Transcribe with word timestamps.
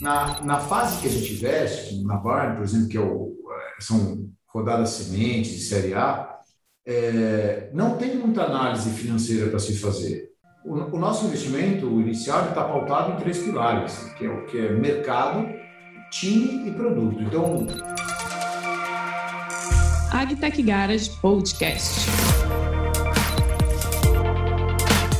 na, 0.00 0.40
na 0.42 0.58
fase 0.58 1.00
que 1.00 1.08
a 1.08 1.10
gente 1.10 1.34
investe, 1.34 2.02
na 2.04 2.16
Barn, 2.16 2.56
por 2.56 2.64
exemplo, 2.64 2.88
que 2.88 2.96
é 2.96 3.00
o, 3.00 3.34
é, 3.50 3.82
são 3.82 4.28
rodadas 4.46 4.90
sementes 4.90 5.52
de 5.52 5.60
série 5.60 5.94
A, 5.94 6.38
é, 6.86 7.70
não 7.74 7.96
tem 7.96 8.16
muita 8.16 8.44
análise 8.44 8.90
financeira 8.90 9.50
para 9.50 9.58
se 9.58 9.76
fazer. 9.76 10.28
O, 10.64 10.74
o, 10.74 10.98
nosso 10.98 11.26
investimento 11.26 11.86
inicial 12.00 12.48
está 12.48 12.64
pautado 12.64 13.12
em 13.12 13.16
três 13.16 13.38
pilares, 13.38 13.94
que 14.16 14.24
é 14.24 14.30
o 14.30 14.46
que 14.46 14.58
é 14.58 14.72
mercado, 14.72 15.46
time 16.10 16.68
e 16.68 16.72
produto. 16.72 17.20
Então, 17.20 17.66
Agtech 20.12 20.62
Garage 20.62 21.10
Podcast. 21.20 22.17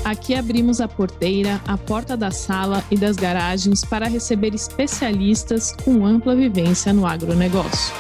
Aqui 0.09 0.35
abrimos 0.35 0.81
a 0.81 0.89
porteira, 0.89 1.61
a 1.69 1.77
porta 1.77 2.17
da 2.17 2.31
sala 2.31 2.83
e 2.91 2.97
das 2.97 3.15
garagens 3.15 3.85
para 3.85 4.09
receber 4.09 4.55
especialistas 4.55 5.77
com 5.85 6.07
ampla 6.07 6.35
vivência 6.35 6.95
no 6.95 7.07
agronegócio. 7.07 7.95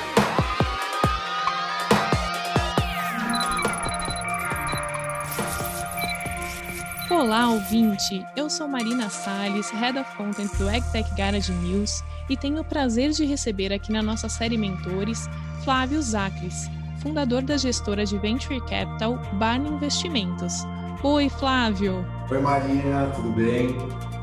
Olá, 7.10 7.50
ouvinte! 7.50 8.24
Eu 8.34 8.48
sou 8.48 8.66
Marina 8.66 9.10
Salles, 9.10 9.68
Head 9.68 9.98
of 9.98 10.16
Content 10.16 10.50
do 10.56 10.66
AgTech 10.66 11.14
Garage 11.14 11.52
News 11.52 12.02
e 12.30 12.38
tenho 12.38 12.62
o 12.62 12.64
prazer 12.64 13.10
de 13.10 13.26
receber 13.26 13.70
aqui 13.70 13.92
na 13.92 14.00
nossa 14.00 14.30
série 14.30 14.56
Mentores 14.56 15.28
Flávio 15.62 16.00
Zacris, 16.00 16.70
fundador 17.02 17.42
da 17.42 17.58
gestora 17.58 18.06
de 18.06 18.16
Venture 18.16 18.60
Capital 18.60 19.18
Barney 19.34 19.70
Investimentos. 19.70 20.64
Oi, 21.02 21.28
Flávio. 21.28 22.04
Oi, 22.28 22.40
Marina, 22.40 23.06
tudo 23.14 23.30
bem? 23.30 23.68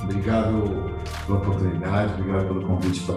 Obrigado 0.04 0.94
pela 1.26 1.38
oportunidade, 1.38 2.14
obrigado 2.16 2.48
pelo 2.48 2.68
convite 2.68 3.00
para 3.04 3.16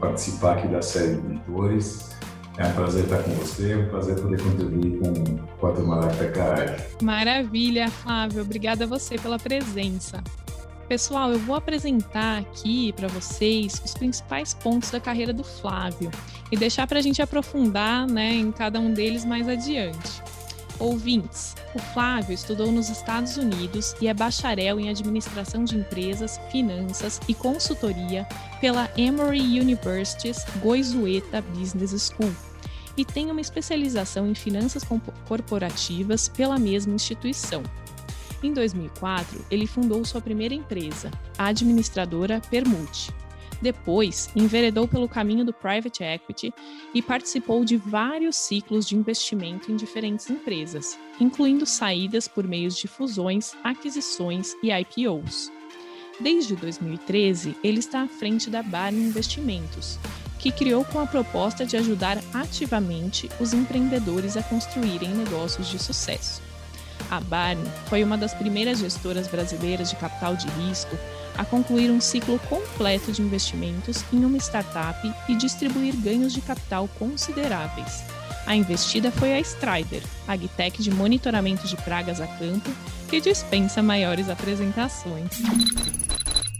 participar 0.00 0.58
aqui 0.58 0.68
da 0.68 0.80
série 0.80 1.16
de 1.16 1.22
mentores. 1.22 2.16
É 2.56 2.66
um 2.66 2.72
prazer 2.72 3.02
estar 3.04 3.20
com 3.24 3.32
você, 3.32 3.72
é 3.72 3.76
um 3.78 3.88
prazer 3.88 4.14
poder 4.20 4.40
contribuir 4.40 5.00
com, 5.00 5.36
com 5.58 5.66
a 5.66 5.72
turma 5.72 6.00
da 6.06 6.30
Caralho. 6.30 6.76
Maravilha, 7.02 7.90
Flávio. 7.90 8.42
Obrigada 8.42 8.84
a 8.84 8.86
você 8.86 9.18
pela 9.18 9.40
presença. 9.40 10.22
Pessoal, 10.88 11.32
eu 11.32 11.38
vou 11.40 11.56
apresentar 11.56 12.38
aqui 12.38 12.92
para 12.92 13.08
vocês 13.08 13.82
os 13.84 13.92
principais 13.92 14.54
pontos 14.54 14.90
da 14.90 15.00
carreira 15.00 15.32
do 15.32 15.42
Flávio 15.42 16.12
e 16.50 16.56
deixar 16.56 16.86
para 16.86 17.00
a 17.00 17.02
gente 17.02 17.20
aprofundar 17.20 18.06
né, 18.06 18.34
em 18.34 18.52
cada 18.52 18.78
um 18.78 18.92
deles 18.92 19.24
mais 19.24 19.48
adiante. 19.48 20.22
Ouvintes, 20.80 21.54
o 21.74 21.78
Flávio 21.78 22.32
estudou 22.32 22.72
nos 22.72 22.88
Estados 22.88 23.36
Unidos 23.36 23.94
e 24.00 24.08
é 24.08 24.14
bacharel 24.14 24.80
em 24.80 24.88
administração 24.88 25.62
de 25.62 25.76
empresas, 25.76 26.40
finanças 26.50 27.20
e 27.28 27.34
consultoria 27.34 28.26
pela 28.62 28.90
Emory 28.96 29.60
University's 29.60 30.42
Goizueta 30.62 31.42
Business 31.42 32.10
School 32.10 32.34
e 32.96 33.04
tem 33.04 33.30
uma 33.30 33.42
especialização 33.42 34.26
em 34.26 34.34
finanças 34.34 34.82
corporativas 35.28 36.28
pela 36.28 36.58
mesma 36.58 36.94
instituição. 36.94 37.62
Em 38.42 38.54
2004, 38.54 39.44
ele 39.50 39.66
fundou 39.66 40.02
sua 40.02 40.22
primeira 40.22 40.54
empresa, 40.54 41.10
a 41.36 41.48
administradora 41.48 42.40
Permute, 42.50 43.12
depois, 43.60 44.30
enveredou 44.34 44.88
pelo 44.88 45.08
caminho 45.08 45.44
do 45.44 45.52
private 45.52 46.02
equity 46.02 46.52
e 46.94 47.02
participou 47.02 47.64
de 47.64 47.76
vários 47.76 48.36
ciclos 48.36 48.86
de 48.86 48.96
investimento 48.96 49.70
em 49.70 49.76
diferentes 49.76 50.30
empresas, 50.30 50.98
incluindo 51.20 51.66
saídas 51.66 52.26
por 52.26 52.46
meios 52.46 52.76
de 52.76 52.88
fusões, 52.88 53.52
aquisições 53.62 54.54
e 54.62 54.70
IPOs. 54.70 55.52
Desde 56.18 56.54
2013, 56.56 57.56
ele 57.62 57.78
está 57.78 58.02
à 58.02 58.08
frente 58.08 58.50
da 58.50 58.62
Barney 58.62 59.02
Investimentos, 59.02 59.98
que 60.38 60.50
criou 60.50 60.84
com 60.84 60.98
a 60.98 61.06
proposta 61.06 61.66
de 61.66 61.76
ajudar 61.76 62.18
ativamente 62.32 63.28
os 63.38 63.52
empreendedores 63.52 64.36
a 64.36 64.42
construírem 64.42 65.10
negócios 65.10 65.68
de 65.68 65.78
sucesso. 65.78 66.42
A 67.10 67.20
Barney 67.20 67.70
foi 67.88 68.04
uma 68.04 68.16
das 68.16 68.32
primeiras 68.34 68.78
gestoras 68.78 69.28
brasileiras 69.28 69.90
de 69.90 69.96
capital 69.96 70.36
de 70.36 70.46
risco 70.48 70.96
a 71.36 71.44
concluir 71.44 71.90
um 71.90 72.00
ciclo 72.00 72.38
completo 72.48 73.12
de 73.12 73.22
investimentos 73.22 74.04
em 74.12 74.24
uma 74.24 74.36
startup 74.38 74.98
e 75.28 75.34
distribuir 75.34 75.94
ganhos 75.96 76.32
de 76.32 76.40
capital 76.40 76.88
consideráveis. 76.98 78.02
A 78.46 78.56
investida 78.56 79.10
foi 79.12 79.34
a 79.34 79.40
Strider, 79.40 80.02
agtech 80.26 80.82
de 80.82 80.90
monitoramento 80.90 81.68
de 81.68 81.76
pragas 81.76 82.20
a 82.20 82.26
campo, 82.26 82.70
que 83.08 83.20
dispensa 83.20 83.82
maiores 83.82 84.28
apresentações. 84.28 85.30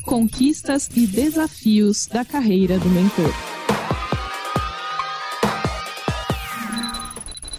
Conquistas 0.02 0.88
e 0.94 1.06
desafios 1.06 2.06
da 2.06 2.24
carreira 2.24 2.78
do 2.78 2.88
mentor. 2.88 3.49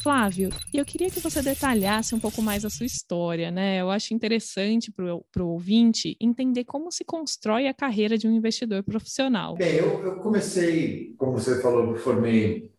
Flávio, 0.01 0.50
eu 0.73 0.84
queria 0.84 1.12
que 1.12 1.19
você 1.19 1.44
detalhasse 1.44 2.16
um 2.16 2.19
pouco 2.19 2.41
mais 2.41 2.66
a 2.66 2.72
sua 2.72 2.88
história, 2.88 3.51
né? 3.51 3.79
Eu 3.79 3.91
acho 3.91 4.16
interessante 4.16 4.91
para 4.91 5.44
o 5.44 5.47
ouvinte 5.47 6.17
entender 6.19 6.63
como 6.63 6.91
se 6.91 7.06
constrói 7.06 7.67
a 7.67 7.73
carreira 7.73 8.17
de 8.17 8.28
um 8.28 8.34
investidor 8.34 8.84
profissional. 8.84 9.56
Bem, 9.56 9.75
eu, 9.75 10.03
eu 10.03 10.16
comecei, 10.17 11.13
como 11.17 11.34
você 11.34 11.62
falou, 11.62 11.91
eu 11.91 11.95
formei 11.97 12.72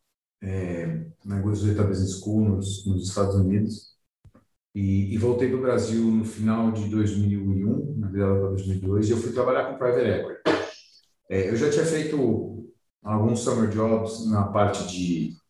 é, 0.42 1.06
na 1.24 1.40
Goizueta 1.40 1.84
Business 1.84 2.18
School 2.18 2.56
nos, 2.56 2.84
nos 2.86 3.08
Estados 3.08 3.36
Unidos 3.36 3.92
e, 4.74 5.14
e 5.14 5.16
voltei 5.16 5.48
para 5.48 5.58
o 5.58 5.62
Brasil 5.62 6.04
no 6.04 6.24
final 6.24 6.72
de 6.72 6.88
2001, 6.88 8.00
na 8.00 8.08
virada 8.08 8.40
para 8.40 8.48
2002, 8.48 9.08
e 9.08 9.12
eu 9.12 9.16
fui 9.16 9.32
trabalhar 9.32 9.70
com 9.70 9.78
private 9.78 10.08
equity. 10.08 10.40
É, 11.30 11.48
eu 11.50 11.56
já 11.56 11.70
tinha 11.70 11.84
feito 11.84 12.68
alguns 13.00 13.40
summer 13.40 13.68
jobs 13.68 14.28
na 14.28 14.44
parte 14.48 14.88
de 14.88 15.40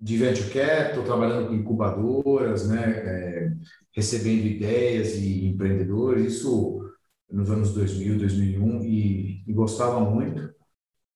de 0.00 0.16
venture 0.16 0.50
capital, 0.50 1.04
trabalhando 1.04 1.48
com 1.48 1.54
incubadoras, 1.54 2.68
né, 2.68 2.82
é, 2.82 3.52
recebendo 3.92 4.46
ideias 4.46 5.14
e 5.16 5.46
empreendedores, 5.46 6.34
isso 6.34 6.80
nos 7.30 7.50
anos 7.50 7.74
2000, 7.74 8.18
2001, 8.18 8.82
e, 8.84 9.44
e 9.46 9.52
gostava 9.52 10.00
muito. 10.00 10.52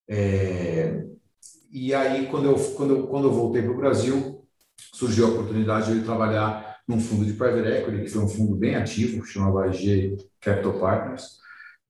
É, 0.09 1.05
e 1.73 1.95
aí, 1.95 2.27
quando 2.27 2.47
eu, 2.47 2.55
quando 2.75 2.95
eu, 2.95 3.07
quando 3.07 3.29
eu 3.29 3.33
voltei 3.33 3.63
para 3.63 3.73
o 3.73 3.77
Brasil, 3.77 4.45
surgiu 4.93 5.27
a 5.27 5.31
oportunidade 5.31 5.91
de 5.91 5.99
eu 5.99 6.05
trabalhar 6.05 6.77
num 6.87 7.01
fundo 7.01 7.25
de 7.25 7.33
private 7.33 7.67
equity, 7.67 8.05
que 8.05 8.11
foi 8.11 8.23
um 8.23 8.29
fundo 8.29 8.55
bem 8.55 8.77
ativo, 8.77 9.25
chamava 9.25 9.69
IG 9.69 10.17
Capital 10.41 10.79
Partners, 10.79 11.39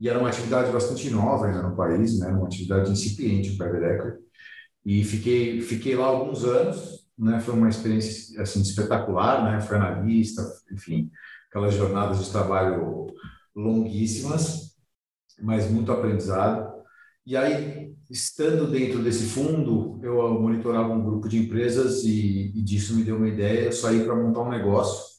e 0.01 0.09
era 0.09 0.19
uma 0.19 0.29
atividade 0.29 0.71
bastante 0.73 1.11
nova 1.11 1.47
ainda 1.47 1.63
no 1.63 1.77
país, 1.77 2.19
né, 2.19 2.29
uma 2.29 2.47
atividade 2.47 2.91
incipiente 2.91 3.51
de 3.51 3.59
private 3.59 3.85
equity, 3.85 4.25
e 4.85 5.03
fiquei, 5.05 5.61
fiquei 5.61 5.97
lá 5.97 6.07
alguns 6.07 6.45
anos, 6.45 7.07
né? 7.19 7.41
Foi 7.41 7.55
uma 7.55 7.69
experiência 7.69 8.41
assim 8.43 8.61
espetacular, 8.61 9.45
né? 9.45 9.61
Foi 9.61 9.77
analista, 9.77 10.43
enfim, 10.73 11.11
aquelas 11.49 11.75
jornadas 11.75 12.25
de 12.25 12.31
trabalho 12.31 13.07
longuíssimas, 13.55 14.77
mas 15.41 15.71
muito 15.71 15.91
aprendizado. 15.93 16.73
E 17.27 17.37
aí, 17.37 17.95
estando 18.11 18.71
dentro 18.71 19.03
desse 19.03 19.25
fundo, 19.25 19.99
eu 20.03 20.39
monitorava 20.39 20.93
um 20.93 21.03
grupo 21.03 21.29
de 21.29 21.39
empresas 21.39 22.05
e, 22.05 22.53
e 22.55 22.63
disso 22.63 22.95
me 22.95 23.05
deu 23.05 23.17
uma 23.17 23.29
ideia, 23.29 23.65
eu 23.65 23.73
saí 23.73 24.05
para 24.05 24.15
montar 24.15 24.43
um 24.43 24.51
negócio 24.51 25.15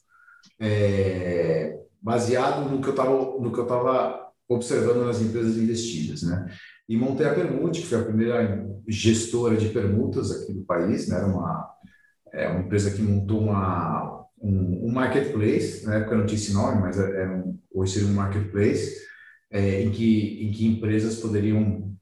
é, 0.60 1.78
baseado 2.00 2.70
no 2.70 2.80
que 2.80 2.86
eu 2.86 2.92
estava 2.92 3.10
no 3.10 3.52
que 3.52 3.58
eu 3.58 3.64
estava 3.64 4.26
observando 4.48 5.04
nas 5.04 5.20
empresas 5.20 5.56
investidas, 5.56 6.22
né? 6.22 6.46
E 6.88 6.96
montei 6.96 7.26
a 7.26 7.34
Permute, 7.34 7.80
que 7.82 7.88
foi 7.88 8.00
a 8.00 8.04
primeira 8.04 8.66
gestora 8.86 9.56
de 9.56 9.68
permutas 9.70 10.30
aqui 10.30 10.52
do 10.52 10.62
país, 10.62 11.08
né? 11.08 11.16
Era 11.16 11.26
uma, 11.26 11.70
é, 12.32 12.48
uma 12.48 12.60
empresa 12.60 12.92
que 12.92 13.02
montou 13.02 13.40
uma, 13.40 14.24
um, 14.40 14.86
um 14.86 14.92
marketplace, 14.92 15.84
na 15.84 15.96
época 15.96 16.16
não 16.16 16.26
tinha 16.26 16.38
esse 16.38 16.52
nome, 16.52 16.80
mas 16.80 16.98
é, 16.98 17.24
é 17.24 17.28
um, 17.28 17.58
hoje 17.74 17.94
seria 17.94 18.08
um 18.08 18.14
marketplace, 18.14 19.04
é, 19.50 19.82
em, 19.82 19.90
que, 19.90 20.46
em 20.46 20.52
que 20.52 20.66
empresas 20.66 21.16
poderiam 21.16 21.92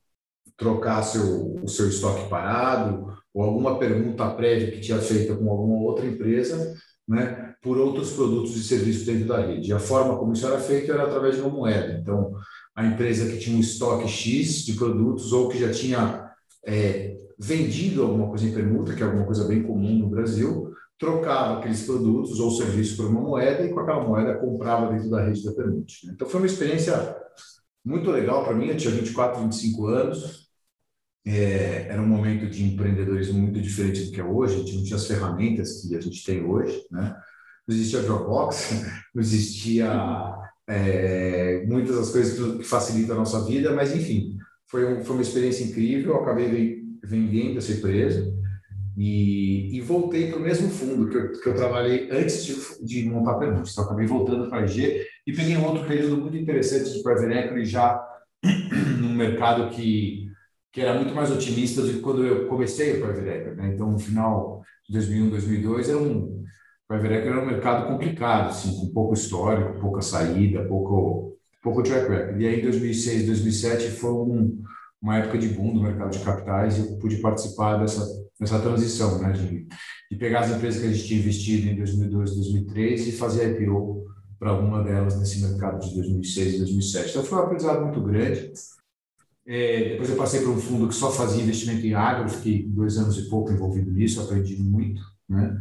trocar 0.56 1.02
seu, 1.02 1.56
o 1.62 1.68
seu 1.68 1.88
estoque 1.88 2.28
parado 2.28 3.12
ou 3.32 3.42
alguma 3.42 3.78
pergunta 3.78 4.30
prévia 4.30 4.70
que 4.70 4.80
tinha 4.80 4.98
feita 4.98 5.34
com 5.34 5.50
alguma 5.50 5.82
outra 5.82 6.06
empresa, 6.06 6.74
né, 7.06 7.54
por 7.60 7.76
outros 7.78 8.12
produtos 8.12 8.56
e 8.56 8.62
serviços 8.62 9.04
dentro 9.04 9.26
da 9.26 9.40
rede. 9.40 9.70
E 9.70 9.72
a 9.72 9.78
forma 9.78 10.16
como 10.16 10.32
isso 10.32 10.46
era 10.46 10.58
feito 10.58 10.92
era 10.92 11.04
através 11.04 11.34
de 11.34 11.42
uma 11.42 11.50
moeda. 11.50 11.98
Então, 12.00 12.32
a 12.74 12.84
empresa 12.84 13.30
que 13.30 13.38
tinha 13.38 13.56
um 13.56 13.60
estoque 13.60 14.08
X 14.08 14.64
de 14.64 14.74
produtos 14.74 15.32
ou 15.32 15.48
que 15.48 15.58
já 15.58 15.70
tinha 15.70 16.30
é, 16.66 17.16
vendido 17.38 18.02
alguma 18.02 18.28
coisa 18.28 18.46
em 18.46 18.52
permuta, 18.52 18.94
que 18.94 19.02
é 19.02 19.06
alguma 19.06 19.24
coisa 19.24 19.46
bem 19.46 19.62
comum 19.62 19.98
no 19.98 20.08
Brasil, 20.08 20.72
trocava 20.98 21.58
aqueles 21.58 21.84
produtos 21.84 22.40
ou 22.40 22.50
serviços 22.50 22.96
por 22.96 23.06
uma 23.06 23.20
moeda 23.20 23.64
e 23.64 23.72
com 23.72 23.80
aquela 23.80 24.06
moeda 24.06 24.38
comprava 24.38 24.92
dentro 24.92 25.10
da 25.10 25.24
rede 25.24 25.44
da 25.44 25.52
Permute. 25.52 26.06
Né? 26.06 26.12
Então 26.14 26.28
foi 26.28 26.40
uma 26.40 26.46
experiência 26.46 27.16
muito 27.84 28.10
legal 28.10 28.44
para 28.44 28.54
mim, 28.54 28.68
eu 28.68 28.76
tinha 28.76 28.94
24, 28.94 29.42
25 29.42 29.86
anos, 29.86 30.48
é, 31.26 31.86
era 31.88 32.02
um 32.02 32.06
momento 32.06 32.48
de 32.48 32.64
empreendedorismo 32.64 33.38
muito 33.38 33.60
diferente 33.60 34.04
do 34.04 34.12
que 34.12 34.20
é 34.20 34.24
hoje, 34.24 34.54
a 34.54 34.58
gente 34.58 34.76
não 34.76 34.84
tinha 34.84 34.96
as 34.96 35.06
ferramentas 35.06 35.82
que 35.82 35.94
a 35.94 36.00
gente 36.00 36.24
tem 36.24 36.44
hoje, 36.44 36.84
né? 36.90 37.14
Não 37.66 37.74
existia 37.74 38.02
Dropbox, 38.02 38.84
não 39.14 39.22
existia 39.22 40.34
é, 40.68 41.64
muitas 41.66 41.96
das 41.96 42.10
coisas 42.10 42.56
que 42.56 42.64
facilitam 42.64 43.16
a 43.16 43.18
nossa 43.20 43.44
vida, 43.44 43.72
mas 43.72 43.94
enfim, 43.94 44.36
foi, 44.66 44.86
um, 44.86 45.04
foi 45.04 45.16
uma 45.16 45.22
experiência 45.22 45.64
incrível, 45.64 46.16
acabei 46.16 46.82
vendendo 47.02 47.58
essa 47.58 47.72
empresa 47.72 48.32
e, 48.96 49.76
e 49.76 49.80
voltei 49.80 50.30
para 50.30 50.38
o 50.38 50.42
mesmo 50.42 50.68
fundo 50.68 51.08
que 51.08 51.16
eu, 51.16 51.32
que 51.40 51.48
eu 51.48 51.54
trabalhei 51.54 52.08
antes 52.10 52.44
de, 52.44 52.84
de 52.84 53.08
montar 53.08 53.32
a 53.32 53.38
Permuta. 53.38 53.68
Então, 53.70 53.84
acabei 53.84 54.06
voltando 54.06 54.48
para 54.48 54.60
a 54.60 54.64
IG 54.64 55.04
e 55.26 55.32
peguei 55.32 55.56
um 55.56 55.64
outro 55.64 55.86
período 55.86 56.16
muito 56.16 56.36
interessante 56.36 56.92
de 56.92 57.02
private 57.02 57.32
equity 57.32 57.64
já 57.64 58.00
num 59.00 59.14
mercado 59.14 59.70
que, 59.70 60.30
que 60.72 60.80
era 60.80 60.94
muito 60.94 61.14
mais 61.14 61.30
otimista 61.30 61.82
do 61.82 61.92
que 61.92 62.00
quando 62.00 62.24
eu 62.24 62.46
comecei 62.46 62.98
o 62.98 63.00
private 63.00 63.28
equity. 63.28 63.56
Né? 63.56 63.72
Então, 63.74 63.90
no 63.90 63.98
final 63.98 64.62
de 64.86 64.92
2001, 64.92 65.30
2002, 65.30 65.88
era 65.88 65.98
um, 65.98 66.44
private 66.88 67.14
equity 67.14 67.28
era 67.28 67.42
um 67.42 67.46
mercado 67.46 67.86
complicado, 67.86 68.50
assim, 68.50 68.76
com 68.76 68.92
pouco 68.92 69.14
histórico, 69.14 69.80
pouca 69.80 70.02
saída, 70.02 70.64
pouco, 70.64 71.36
pouco 71.62 71.82
track 71.82 72.08
record. 72.08 72.40
E 72.40 72.46
aí, 72.46 72.60
em 72.60 72.62
2006, 72.62 73.26
2007, 73.26 73.90
foi 73.90 74.12
um, 74.12 74.62
uma 75.00 75.18
época 75.18 75.38
de 75.38 75.48
boom 75.48 75.74
do 75.74 75.82
mercado 75.82 76.10
de 76.10 76.24
capitais 76.24 76.78
e 76.78 76.80
eu 76.80 76.98
pude 76.98 77.16
participar 77.16 77.78
dessa, 77.78 78.06
dessa 78.38 78.58
transição, 78.60 79.18
né? 79.18 79.32
De, 79.32 79.66
de 80.10 80.16
pegar 80.18 80.40
as 80.40 80.50
empresas 80.50 80.80
que 80.80 80.88
a 80.88 80.92
gente 80.92 81.06
tinha 81.06 81.20
investido 81.20 81.68
em 81.68 81.76
2002, 81.76 82.34
2003 82.36 83.08
e 83.08 83.12
fazer 83.12 83.60
IPO 83.60 84.04
para 84.38 84.50
alguma 84.50 84.82
delas 84.82 85.18
nesse 85.18 85.40
mercado 85.40 85.80
de 85.80 85.94
2006 85.94 86.54
e 86.54 86.58
2007. 86.58 87.10
Então, 87.10 87.24
foi 87.24 87.38
um 87.38 87.42
aprendizado 87.42 87.82
muito 87.82 88.02
grande. 88.02 88.52
É, 89.46 89.90
depois 89.90 90.08
eu 90.08 90.16
passei 90.16 90.40
para 90.40 90.50
um 90.50 90.58
fundo 90.58 90.88
que 90.88 90.94
só 90.94 91.10
fazia 91.10 91.42
investimento 91.42 91.86
em 91.86 91.94
agro, 91.94 92.28
fiquei 92.28 92.66
dois 92.66 92.96
anos 92.96 93.18
e 93.18 93.28
pouco 93.28 93.52
envolvido 93.52 93.90
nisso, 93.90 94.20
aprendi 94.20 94.56
muito, 94.56 95.02
né? 95.28 95.54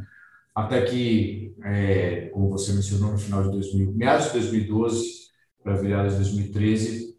Até 0.55 0.81
que, 0.83 1.55
é, 1.63 2.27
como 2.27 2.50
você 2.50 2.73
mencionou, 2.73 3.11
no 3.11 3.17
final 3.17 3.44
de 3.44 3.51
2000, 3.51 3.91
meados 3.94 4.27
de 4.27 4.33
2012 4.33 5.23
para 5.63 5.77
virada 5.77 6.09
de 6.09 6.17
2013, 6.17 7.17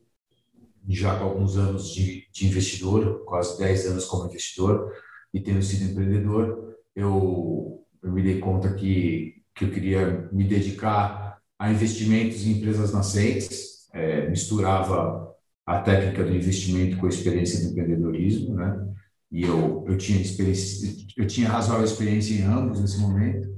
já 0.88 1.18
com 1.18 1.24
alguns 1.24 1.56
anos 1.56 1.92
de, 1.92 2.28
de 2.32 2.46
investidor, 2.46 3.24
quase 3.24 3.58
10 3.58 3.86
anos 3.86 4.04
como 4.04 4.26
investidor 4.26 4.92
e 5.32 5.40
tendo 5.40 5.62
sido 5.62 5.90
empreendedor, 5.90 6.76
eu, 6.94 7.84
eu 8.02 8.12
me 8.12 8.22
dei 8.22 8.38
conta 8.38 8.72
que, 8.74 9.42
que 9.54 9.64
eu 9.64 9.70
queria 9.70 10.28
me 10.30 10.44
dedicar 10.44 11.38
a 11.58 11.72
investimentos 11.72 12.46
em 12.46 12.52
empresas 12.52 12.92
nascentes, 12.92 13.88
é, 13.92 14.28
misturava 14.28 15.34
a 15.66 15.80
técnica 15.80 16.22
do 16.22 16.34
investimento 16.34 16.98
com 16.98 17.06
a 17.06 17.08
experiência 17.08 17.60
do 17.60 17.70
empreendedorismo, 17.70 18.54
né? 18.54 18.94
E 19.30 19.42
eu, 19.42 19.84
eu 19.88 19.98
tinha 19.98 20.20
experiência, 20.20 20.94
eu 21.16 21.26
tinha 21.26 21.48
razoável 21.48 21.84
experiência 21.84 22.34
em 22.34 22.42
ambos 22.42 22.80
nesse 22.80 22.98
momento. 22.98 23.48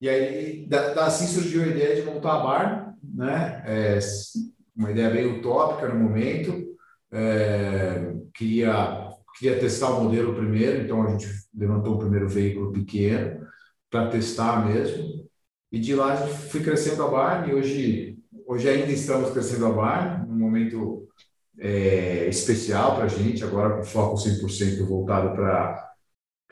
E 0.00 0.08
aí, 0.08 0.66
da, 0.66 0.94
da 0.94 1.06
assim 1.06 1.26
surgiu 1.26 1.62
a 1.62 1.66
ideia 1.66 1.96
de 1.96 2.02
montar 2.02 2.34
a 2.34 2.42
bar, 2.42 2.94
né? 3.02 3.62
É, 3.66 3.98
uma 4.76 4.90
ideia 4.90 5.10
bem 5.10 5.26
utópica 5.38 5.88
no 5.88 6.00
momento. 6.00 6.70
É, 7.12 8.14
queria, 8.34 9.10
queria 9.38 9.58
testar 9.58 9.90
o 9.90 10.04
modelo 10.04 10.34
primeiro, 10.34 10.82
então 10.82 11.02
a 11.02 11.10
gente 11.10 11.28
levantou 11.54 11.96
o 11.96 11.98
primeiro 11.98 12.28
veículo 12.28 12.72
pequeno 12.72 13.46
para 13.90 14.08
testar 14.10 14.66
mesmo. 14.66 15.28
E 15.72 15.78
de 15.78 15.94
lá 15.94 16.16
foi 16.16 16.62
crescendo 16.62 17.02
a 17.04 17.08
bar 17.08 17.48
e 17.48 17.54
hoje, 17.54 18.18
hoje 18.46 18.68
ainda 18.68 18.90
estamos 18.92 19.30
crescendo 19.30 19.66
a 19.66 19.70
bar, 19.70 20.26
num 20.26 20.38
momento 20.38 21.08
é, 21.60 22.26
especial 22.28 22.96
para 22.96 23.04
a 23.04 23.08
gente, 23.08 23.44
agora 23.44 23.76
com 23.76 23.84
foco 23.84 24.16
100% 24.16 24.84
voltado 24.86 25.34
para 25.34 25.92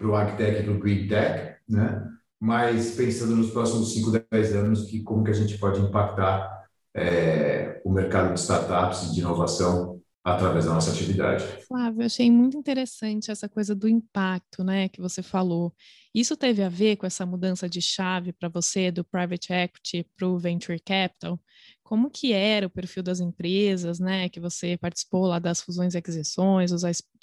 o 0.02 0.14
AgTech 0.14 0.60
e 0.60 0.62
para 0.64 0.72
o 0.72 0.78
Green 0.78 1.08
Tech, 1.08 1.56
né? 1.69 2.06
mas 2.40 2.94
pensando 2.94 3.34
nos 3.34 3.50
próximos 3.50 3.93
5, 3.94 4.22
10 4.31 4.55
anos, 4.55 4.84
que 4.84 5.02
como 5.02 5.25
que 5.25 5.31
a 5.31 5.34
gente 5.34 5.58
pode 5.58 5.81
impactar 5.81 6.69
é, 6.94 7.81
o 7.84 7.90
mercado 7.90 8.34
de 8.34 8.40
startups 8.40 9.05
e 9.05 9.14
de 9.14 9.20
inovação 9.20 10.00
através 10.22 10.66
da 10.66 10.75
nossa 10.75 10.90
atividade. 10.90 11.44
Flávio, 11.66 12.04
achei 12.04 12.31
muito 12.31 12.56
interessante 12.56 13.31
essa 13.31 13.49
coisa 13.49 13.75
do 13.75 13.88
impacto, 13.88 14.62
né, 14.62 14.88
que 14.88 15.00
você 15.00 15.22
falou. 15.22 15.75
Isso 16.14 16.37
teve 16.37 16.62
a 16.62 16.69
ver 16.69 16.96
com 16.96 17.06
essa 17.06 17.25
mudança 17.25 17.69
de 17.69 17.81
chave 17.81 18.32
para 18.32 18.49
você 18.49 18.90
do 18.90 19.04
private 19.04 19.52
equity 19.52 20.06
para 20.16 20.28
o 20.28 20.38
venture 20.38 20.78
capital? 20.81 21.40
Como 21.88 22.11
que 22.11 22.35
era 22.35 22.67
o 22.67 22.70
perfil 22.70 23.02
das 23.02 23.19
empresas, 23.19 23.99
né, 23.99 24.29
que 24.29 24.38
você 24.38 24.76
participou 24.76 25.26
lá 25.26 25.38
das 25.38 25.62
fusões 25.62 25.94
e 25.94 25.96
aquisições, 25.96 26.70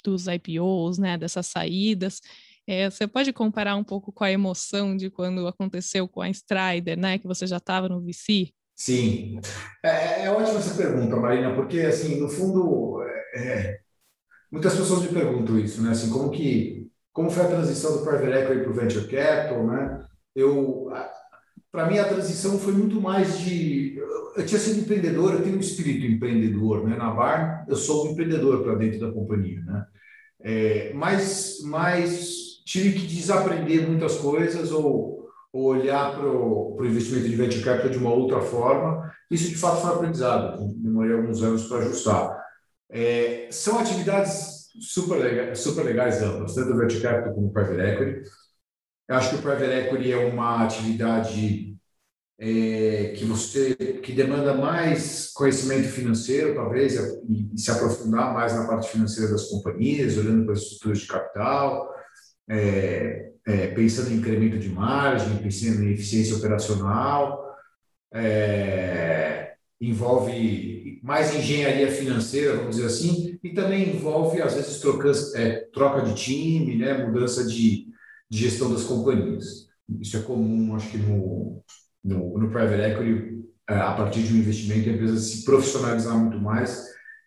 dos, 0.02 0.26
IPOs, 0.26 0.98
né, 0.98 1.16
dessas 1.16 1.46
saídas? 1.46 2.20
É, 2.66 2.90
você 2.90 3.06
pode 3.06 3.32
comparar 3.32 3.76
um 3.76 3.84
pouco 3.84 4.10
com 4.10 4.24
a 4.24 4.32
emoção 4.32 4.96
de 4.96 5.08
quando 5.08 5.46
aconteceu 5.46 6.08
com 6.08 6.20
a 6.20 6.28
Strider, 6.28 6.98
né, 6.98 7.16
que 7.16 7.28
você 7.28 7.46
já 7.46 7.58
estava 7.58 7.88
no 7.88 8.00
VC? 8.00 8.50
Sim, 8.74 9.38
é, 9.84 10.24
é 10.24 10.30
ótima 10.32 10.58
essa 10.58 10.74
pergunta, 10.74 11.14
Marina, 11.14 11.54
porque 11.54 11.78
assim, 11.82 12.18
no 12.18 12.28
fundo, 12.28 13.00
é, 13.04 13.38
é, 13.38 13.80
muitas 14.50 14.74
pessoas 14.74 15.02
me 15.02 15.08
perguntam 15.10 15.60
isso, 15.60 15.80
né? 15.80 15.92
Assim, 15.92 16.10
como 16.10 16.28
que, 16.28 16.90
como 17.12 17.30
foi 17.30 17.44
a 17.44 17.48
transição 17.50 17.96
do 17.96 18.02
private 18.02 18.32
equity 18.32 18.62
para 18.64 18.70
o 18.72 18.74
venture 18.74 19.06
capital, 19.06 19.64
né? 19.64 20.04
Eu, 20.34 20.90
para 21.76 21.90
mim 21.90 21.98
a 21.98 22.08
transição 22.08 22.58
foi 22.58 22.72
muito 22.72 23.02
mais 23.02 23.38
de, 23.38 23.98
eu 24.34 24.46
tinha 24.46 24.58
sido 24.58 24.80
empreendedor, 24.80 25.34
eu 25.34 25.42
tenho 25.42 25.58
um 25.58 25.60
espírito 25.60 26.06
empreendedor, 26.06 26.88
né? 26.88 26.96
Na 26.96 27.10
Bar, 27.10 27.66
eu 27.68 27.76
sou 27.76 28.06
um 28.06 28.12
empreendedor 28.12 28.64
para 28.64 28.76
dentro 28.76 28.98
da 28.98 29.12
companhia, 29.12 29.60
né? 29.60 29.84
É, 30.42 30.94
mas, 30.94 31.58
mas 31.64 32.62
tive 32.64 32.98
que 32.98 33.06
desaprender 33.06 33.86
muitas 33.86 34.16
coisas 34.16 34.72
ou 34.72 35.28
olhar 35.52 36.16
para 36.16 36.26
o 36.26 36.78
investimento 36.80 37.28
de 37.28 37.36
venture 37.36 37.62
capital 37.62 37.90
de 37.90 37.98
uma 37.98 38.14
outra 38.14 38.40
forma. 38.40 39.12
Isso, 39.30 39.50
de 39.50 39.56
fato, 39.56 39.82
foi 39.82 39.90
aprendizado. 39.90 40.66
Demorei 40.78 41.12
alguns 41.12 41.42
anos 41.42 41.68
para 41.68 41.80
ajustar. 41.80 42.42
É, 42.88 43.48
são 43.50 43.78
atividades 43.78 44.70
super 44.80 45.18
legais, 45.18 45.58
super 45.58 45.84
legais 45.84 46.22
ambas, 46.22 46.54
tanto 46.54 46.72
o 46.72 46.78
venture 46.78 47.02
capital 47.02 47.34
como 47.34 47.48
o 47.48 47.52
private 47.52 47.80
equity. 47.82 48.30
Eu 49.08 49.16
acho 49.16 49.30
que 49.30 49.36
o 49.36 49.42
private 49.42 49.72
equity 49.72 50.12
é 50.12 50.16
uma 50.16 50.64
atividade 50.64 51.76
é, 52.38 53.14
que 53.16 53.24
você 53.24 53.74
que 53.74 54.12
demanda 54.12 54.54
mais 54.54 55.30
conhecimento 55.32 55.88
financeiro, 55.88 56.54
talvez, 56.54 56.94
e, 57.28 57.50
e, 57.54 57.58
se 57.58 57.70
aprofundar 57.70 58.34
mais 58.34 58.54
na 58.54 58.66
parte 58.66 58.90
financeira 58.90 59.30
das 59.30 59.44
companhias, 59.46 60.18
olhando 60.18 60.44
para 60.44 60.52
as 60.52 60.60
estruturas 60.60 60.98
de 60.98 61.06
capital, 61.06 61.94
é, 62.48 63.30
é, 63.46 63.66
pensando 63.68 64.10
em 64.10 64.16
incremento 64.16 64.58
de 64.58 64.68
margem, 64.68 65.38
pensando 65.38 65.82
em 65.82 65.92
eficiência 65.92 66.36
operacional, 66.36 67.46
é, 68.12 69.54
envolve 69.80 71.00
mais 71.02 71.34
engenharia 71.34 71.90
financeira, 71.90 72.56
vamos 72.56 72.76
dizer 72.76 72.86
assim, 72.86 73.38
e 73.42 73.50
também 73.54 73.94
envolve, 73.94 74.42
às 74.42 74.54
vezes, 74.54 74.82
é, 75.34 75.60
troca 75.72 76.02
de 76.02 76.14
time, 76.14 76.76
né, 76.76 77.04
mudança 77.04 77.44
de, 77.46 77.86
de, 78.30 78.38
gestão 78.38 78.72
das 78.72 78.84
companhias. 78.84 79.66
Isso 80.00 80.16
é 80.16 80.22
comum, 80.22 80.74
acho 80.74 80.90
que 80.90 80.98
no, 80.98 81.62
no, 82.04 82.38
no 82.38 82.50
private 82.50 82.82
equity, 82.82 83.44
é, 83.68 83.74
a 83.74 83.92
partir 83.92 84.22
de 84.22 84.32
um 84.32 84.38
investimento, 84.38 84.88
a 84.88 84.92
empresa 84.92 85.18
se 85.18 85.44
profissionalizar 85.44 86.16
muito 86.16 86.38
mais 86.38 86.84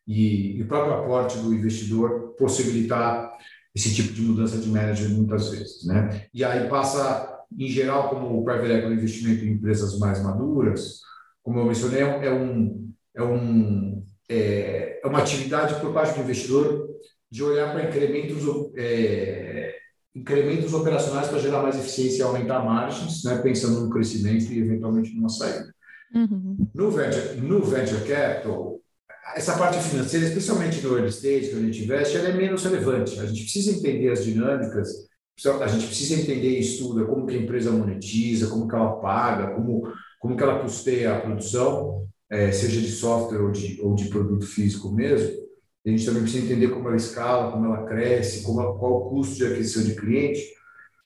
e, 0.08 0.58
e 0.58 0.62
o 0.62 0.68
próprio 0.68 0.94
aporte 0.94 1.38
do 1.38 1.53
investidor 1.53 2.36
possibilitar 2.38 3.32
esse 3.75 3.94
tipo 3.94 4.13
de 4.13 4.22
mudança 4.22 4.58
de 4.58 4.68
manager 4.68 5.10
muitas 5.10 5.50
vezes, 5.50 5.86
né? 5.86 6.27
E 6.34 6.44
aí 6.44 6.68
passa, 6.68 7.46
em 7.58 7.68
geral, 7.68 8.10
como 8.10 8.39
o 8.39 8.44
private 8.44 8.72
equity 8.72 8.94
investimento 8.94 9.46
em 9.46 9.51
empresas 9.51 9.98
mais 10.00 10.22
maduras, 10.24 11.01
como 11.44 11.60
eu 11.60 11.65
mencionei, 11.65 12.01
é 12.01 12.34
um 12.34 12.89
é 13.15 13.24
um 13.24 14.03
é, 14.29 15.01
é 15.03 15.08
uma 15.08 15.20
atividade 15.20 15.79
por 15.82 15.94
parte 15.94 16.15
do 16.15 16.22
investidor 16.22 16.88
de 17.32 17.44
olhar 17.44 17.72
para 17.72 17.88
incrementos 17.88 18.44
é, 18.75 19.75
incrementos 20.19 20.73
operacionais 20.73 21.27
para 21.27 21.39
gerar 21.39 21.61
mais 21.61 21.77
eficiência 21.77 22.19
e 22.19 22.21
aumentar 22.21 22.63
margens, 22.63 23.23
né? 23.23 23.38
Pensando 23.38 23.81
no 23.81 23.89
crescimento 23.89 24.51
e 24.51 24.59
eventualmente 24.59 25.15
numa 25.15 25.29
saída. 25.29 25.73
Uhum. 26.13 26.67
No 26.73 26.91
venture 26.91 27.35
no 27.41 27.61
venture 27.63 28.03
capital 28.07 28.79
essa 29.35 29.57
parte 29.57 29.77
financeira, 29.79 30.25
especialmente 30.25 30.81
no 30.81 30.97
early 30.97 31.09
stage, 31.09 31.49
que 31.49 31.55
a 31.55 31.59
gente 31.59 31.83
investe, 31.83 32.17
ela 32.17 32.29
é 32.29 32.33
menos 32.33 32.63
relevante. 32.63 33.19
A 33.19 33.25
gente 33.25 33.43
precisa 33.43 33.71
entender 33.71 34.11
as 34.11 34.23
dinâmicas, 34.23 34.89
a 35.61 35.67
gente 35.67 35.88
precisa 35.88 36.19
entender 36.19 36.57
e 36.57 36.59
estuda 36.59 37.05
como 37.05 37.25
que 37.25 37.35
a 37.35 37.39
empresa 37.39 37.71
monetiza, 37.71 38.47
como 38.47 38.67
que 38.67 38.75
ela 38.75 38.99
paga, 38.99 39.53
como, 39.53 39.83
como 40.19 40.35
que 40.35 40.43
ela 40.43 40.59
custeia 40.59 41.15
a 41.15 41.21
produção, 41.21 42.07
é, 42.29 42.51
seja 42.51 42.81
de 42.81 42.91
software 42.91 43.41
ou 43.41 43.51
de, 43.51 43.79
ou 43.81 43.95
de 43.95 44.05
produto 44.05 44.45
físico 44.45 44.91
mesmo. 44.91 45.49
A 45.86 45.89
gente 45.89 46.05
também 46.05 46.21
precisa 46.24 46.45
entender 46.45 46.67
como 46.69 46.88
ela 46.88 46.98
escala, 46.98 47.51
como 47.51 47.65
ela 47.65 47.86
cresce, 47.86 48.43
como, 48.43 48.77
qual 48.77 48.98
o 48.98 49.09
custo 49.09 49.36
de 49.36 49.45
aquisição 49.45 49.83
de 49.83 49.95
cliente. 49.95 50.41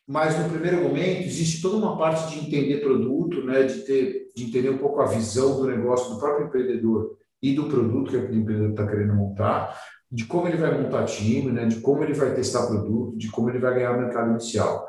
Mas 0.08 0.38
no 0.38 0.50
primeiro 0.50 0.84
momento 0.84 1.24
existe 1.24 1.62
toda 1.62 1.78
uma 1.78 1.98
parte 1.98 2.34
de 2.34 2.46
entender 2.46 2.82
produto, 2.82 3.44
né, 3.46 3.64
de 3.64 3.82
ter, 3.82 4.28
de 4.36 4.44
entender 4.44 4.70
um 4.70 4.78
pouco 4.78 5.00
a 5.00 5.06
visão 5.06 5.62
do 5.62 5.68
negócio 5.68 6.14
do 6.14 6.20
próprio 6.20 6.48
empreendedor 6.48 7.18
e 7.42 7.54
do 7.54 7.66
produto 7.66 8.12
que 8.12 8.18
aquele 8.18 8.40
empreendedor 8.40 8.72
está 8.72 8.88
querendo 8.88 9.14
montar, 9.14 9.80
de 10.12 10.26
como 10.26 10.48
ele 10.48 10.58
vai 10.58 10.78
montar 10.80 11.06
time, 11.06 11.52
né, 11.52 11.66
de 11.66 11.80
como 11.80 12.04
ele 12.04 12.14
vai 12.14 12.34
testar 12.34 12.68
produto, 12.68 13.18
de 13.18 13.32
como 13.32 13.50
ele 13.50 13.60
vai 13.60 13.76
ganhar 13.76 13.96
o 13.96 14.02
mercado 14.02 14.32
inicial. 14.32 14.88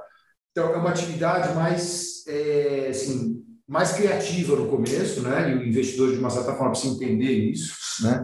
Então, 0.50 0.72
é 0.72 0.76
uma 0.76 0.90
atividade 0.90 1.54
mais, 1.54 2.24
é, 2.26 2.88
assim, 2.90 3.44
mais 3.66 3.92
criativa 3.92 4.56
no 4.56 4.68
começo, 4.68 5.22
né? 5.22 5.50
E 5.50 5.54
o 5.54 5.66
investidor, 5.66 6.12
de 6.12 6.18
uma 6.18 6.30
certa 6.30 6.52
forma, 6.52 6.72
precisa 6.72 6.94
entender 6.94 7.50
isso, 7.50 7.74
né? 8.02 8.22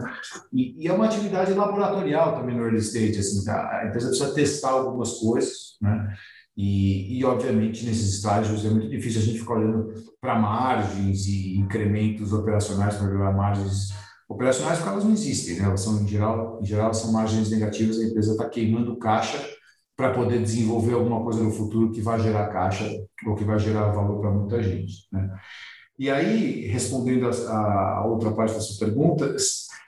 E, 0.53 0.83
e 0.83 0.87
é 0.87 0.93
uma 0.93 1.05
atividade 1.05 1.53
laboratorial 1.53 2.35
também 2.35 2.55
no 2.55 2.63
early 2.63 2.77
stage, 2.77 3.17
assim, 3.17 3.43
tá? 3.43 3.79
a 3.81 3.87
empresa 3.87 4.09
precisa 4.09 4.33
testar 4.33 4.69
algumas 4.69 5.13
coisas, 5.13 5.77
né? 5.81 6.13
E, 6.55 7.17
e, 7.17 7.25
obviamente, 7.25 7.85
nesses 7.85 8.15
estágios 8.15 8.65
é 8.65 8.69
muito 8.69 8.89
difícil 8.89 9.21
a 9.21 9.23
gente 9.23 9.39
ficar 9.39 9.55
olhando 9.55 9.93
para 10.19 10.37
margens 10.37 11.25
e 11.25 11.57
incrementos 11.57 12.33
operacionais 12.33 12.95
para 12.95 13.07
melhorar 13.07 13.31
margens 13.31 13.89
operacionais, 14.29 14.77
porque 14.77 14.91
elas 14.91 15.03
não 15.03 15.13
existem, 15.13 15.57
né? 15.57 15.65
Elas 15.65 15.81
são, 15.81 16.01
em 16.01 16.07
geral, 16.07 16.59
em 16.61 16.65
geral 16.65 16.93
são 16.93 17.11
margens 17.11 17.49
negativas, 17.49 17.99
a 17.99 18.03
empresa 18.03 18.33
está 18.33 18.47
queimando 18.47 18.97
caixa 18.97 19.39
para 20.01 20.15
poder 20.15 20.41
desenvolver 20.41 20.95
alguma 20.95 21.21
coisa 21.23 21.43
no 21.43 21.51
futuro 21.51 21.91
que 21.91 22.01
vai 22.01 22.19
gerar 22.19 22.47
caixa 22.47 22.85
ou 23.23 23.35
que 23.35 23.43
vai 23.43 23.59
gerar 23.59 23.91
valor 23.91 24.19
para 24.19 24.31
muita 24.31 24.63
gente. 24.63 25.07
Né? 25.11 25.29
E 25.99 26.09
aí, 26.09 26.65
respondendo 26.65 27.27
a, 27.27 27.99
a, 27.99 28.05
outra 28.07 28.31
parte 28.31 28.55
da 28.55 28.59
sua 28.59 28.83
pergunta, 28.83 29.35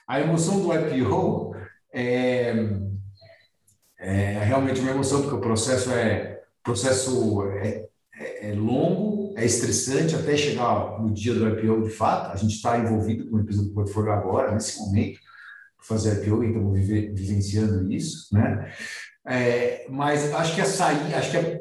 a 0.08 0.22
emoção 0.22 0.62
do 0.62 0.72
IPO 0.72 1.56
é, 1.92 2.54
é 3.98 4.44
realmente 4.44 4.82
uma 4.82 4.92
emoção, 4.92 5.24
porque 5.24 5.36
o 5.36 5.42
processo 5.42 5.92
é, 5.92 6.44
processo 6.64 7.42
é, 7.48 7.88
é, 8.16 8.52
é 8.52 8.54
longo, 8.54 9.34
é 9.36 9.44
estressante 9.44 10.16
até 10.16 10.38
chegar 10.38 11.02
no 11.02 11.12
dia 11.12 11.34
do 11.34 11.50
IPO 11.50 11.86
de 11.86 11.90
fato. 11.90 12.34
A 12.34 12.36
gente 12.36 12.54
está 12.54 12.78
envolvido 12.78 13.28
com 13.32 13.38
a 13.38 13.42
empresa 13.42 13.64
do 13.64 13.74
portfólio 13.74 14.12
agora, 14.12 14.52
nesse 14.52 14.78
momento, 14.80 15.20
fazer 15.82 16.24
IPO, 16.24 16.44
e 16.44 16.48
estamos 16.50 16.80
vivenciando 16.80 17.92
isso. 17.92 18.28
Né? 18.32 18.72
É, 19.26 19.86
mas 19.90 20.34
acho 20.34 20.56
que 20.56 20.62
a 20.62 20.66
sair, 20.66 21.14
acho 21.16 21.32
que 21.32 21.38
a, 21.38 21.60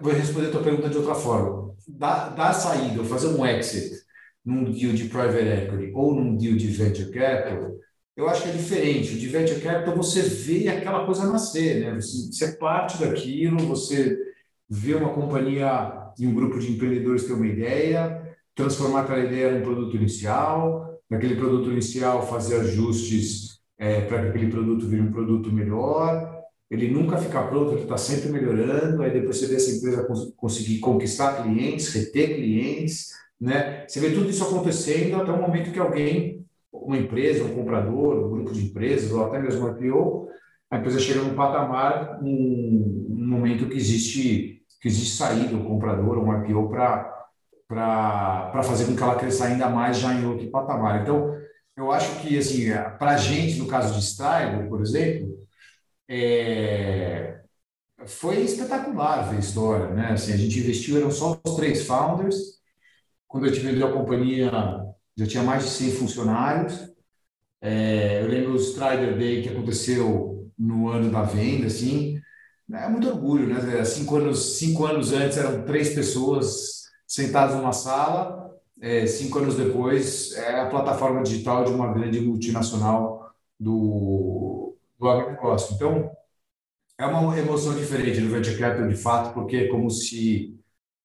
vou 0.00 0.12
responder 0.12 0.48
a 0.48 0.50
tua 0.50 0.62
pergunta 0.62 0.88
de 0.88 0.96
outra 0.96 1.14
forma. 1.14 1.74
Da, 1.86 2.28
da 2.28 2.52
saída, 2.52 3.04
fazer 3.04 3.28
um 3.28 3.44
exit 3.44 4.02
num 4.44 4.70
deal 4.70 4.92
de 4.92 5.04
private 5.04 5.48
equity 5.48 5.92
ou 5.94 6.14
num 6.14 6.36
deal 6.36 6.56
de 6.56 6.68
venture 6.68 7.10
capital, 7.10 7.72
eu 8.16 8.28
acho 8.28 8.42
que 8.42 8.48
é 8.50 8.52
diferente. 8.52 9.14
O 9.14 9.18
de 9.18 9.28
venture 9.28 9.60
capital 9.60 9.96
você 9.96 10.22
vê 10.22 10.68
aquela 10.68 11.06
coisa 11.06 11.30
nascer, 11.30 11.80
né? 11.80 11.94
Você, 11.94 12.30
você 12.30 12.44
é 12.44 12.52
parte 12.52 12.98
daquilo, 12.98 13.58
você 13.58 14.18
vê 14.68 14.94
uma 14.94 15.12
companhia 15.12 16.12
e 16.18 16.26
um 16.26 16.34
grupo 16.34 16.58
de 16.58 16.72
empreendedores 16.72 17.24
ter 17.24 17.32
uma 17.32 17.46
ideia, 17.46 18.22
transformar 18.54 19.02
aquela 19.02 19.20
ideia 19.20 19.52
num 19.52 19.62
produto 19.62 19.96
inicial, 19.96 21.00
naquele 21.08 21.36
produto 21.36 21.70
inicial 21.70 22.26
fazer 22.26 22.60
ajustes 22.60 23.60
é, 23.78 24.02
para 24.02 24.22
que 24.22 24.28
aquele 24.28 24.50
produto 24.50 24.86
vire 24.86 25.02
um 25.02 25.12
produto 25.12 25.50
melhor, 25.52 26.41
ele 26.72 26.88
nunca 26.90 27.18
fica 27.18 27.42
pronto, 27.42 27.72
ele 27.72 27.82
está 27.82 27.98
sempre 27.98 28.30
melhorando, 28.30 29.02
aí 29.02 29.10
depois 29.10 29.36
você 29.36 29.46
vê 29.46 29.56
essa 29.56 29.76
empresa 29.76 30.08
conseguir 30.34 30.78
conquistar 30.78 31.42
clientes, 31.42 31.92
reter 31.92 32.34
clientes, 32.36 33.10
né? 33.38 33.84
Você 33.86 34.00
vê 34.00 34.10
tudo 34.10 34.30
isso 34.30 34.42
acontecendo 34.42 35.16
até 35.20 35.30
o 35.30 35.38
momento 35.38 35.70
que 35.70 35.78
alguém, 35.78 36.46
uma 36.72 36.96
empresa, 36.96 37.44
um 37.44 37.54
comprador, 37.54 38.24
um 38.24 38.30
grupo 38.30 38.54
de 38.54 38.64
empresas, 38.64 39.12
ou 39.12 39.26
até 39.26 39.38
mesmo 39.38 39.66
uma 39.66 39.78
IPO, 39.78 40.28
a 40.70 40.78
empresa 40.78 40.98
chega 40.98 41.20
num 41.20 41.34
patamar, 41.34 42.22
num, 42.22 43.06
num 43.10 43.26
momento 43.26 43.68
que 43.68 43.76
existe, 43.76 44.62
que 44.80 44.88
existe 44.88 45.14
saída, 45.14 45.54
um 45.54 45.64
comprador, 45.64 46.16
um 46.16 46.42
IPO 46.42 46.70
para 46.70 48.62
fazer 48.64 48.86
com 48.86 48.96
que 48.96 49.02
ela 49.02 49.16
cresça 49.16 49.44
ainda 49.44 49.68
mais 49.68 49.98
já 49.98 50.14
em 50.14 50.24
outro 50.24 50.50
patamar. 50.50 51.02
Então, 51.02 51.36
eu 51.76 51.92
acho 51.92 52.18
que, 52.20 52.38
assim, 52.38 52.70
para 52.98 53.10
a 53.10 53.16
gente, 53.18 53.58
no 53.58 53.66
caso 53.66 53.92
de 53.92 54.00
Strider, 54.00 54.66
por 54.70 54.80
exemplo, 54.80 55.42
é, 56.14 57.40
foi 58.06 58.42
espetacular 58.42 59.30
a 59.30 59.38
história, 59.38 59.90
né? 59.90 60.12
Assim, 60.12 60.32
a 60.32 60.36
gente 60.36 60.58
investiu, 60.58 60.98
eram 60.98 61.10
só 61.10 61.40
os 61.44 61.56
três 61.56 61.86
founders. 61.86 62.36
Quando 63.28 63.46
eu 63.46 63.52
tive 63.52 63.82
a 63.82 63.92
companhia, 63.92 64.50
já 65.16 65.26
tinha 65.26 65.42
mais 65.42 65.64
de 65.64 65.70
100 65.70 65.92
funcionários. 65.92 66.92
É, 67.60 68.22
eu 68.22 68.28
lembro 68.28 68.52
o 68.52 68.56
Strider 68.56 69.16
Day 69.18 69.42
que 69.42 69.48
aconteceu 69.48 70.50
no 70.58 70.88
ano 70.88 71.10
da 71.10 71.22
venda, 71.22 71.66
assim. 71.68 72.20
É 72.72 72.88
muito 72.88 73.08
orgulho, 73.08 73.48
né? 73.48 73.84
Cinco 73.84 74.16
anos, 74.16 74.58
cinco 74.58 74.86
anos 74.86 75.12
antes 75.12 75.38
eram 75.38 75.64
três 75.64 75.94
pessoas 75.94 76.82
sentadas 77.06 77.56
numa 77.56 77.72
sala. 77.72 78.50
É, 78.80 79.06
cinco 79.06 79.38
anos 79.38 79.56
depois, 79.56 80.32
é 80.34 80.60
a 80.60 80.66
plataforma 80.68 81.22
digital 81.22 81.64
de 81.64 81.72
uma 81.72 81.92
grande 81.92 82.20
multinacional 82.20 83.32
do, 83.58 84.61
do 85.02 85.10
agronegócio. 85.10 85.74
Então, 85.74 86.10
é 86.98 87.04
uma 87.04 87.36
emoção 87.38 87.74
diferente 87.74 88.20
no 88.20 88.30
venture 88.30 88.56
capital, 88.56 88.88
de 88.88 88.96
fato, 88.96 89.34
porque 89.34 89.56
é 89.56 89.68
como 89.68 89.90
se 89.90 90.56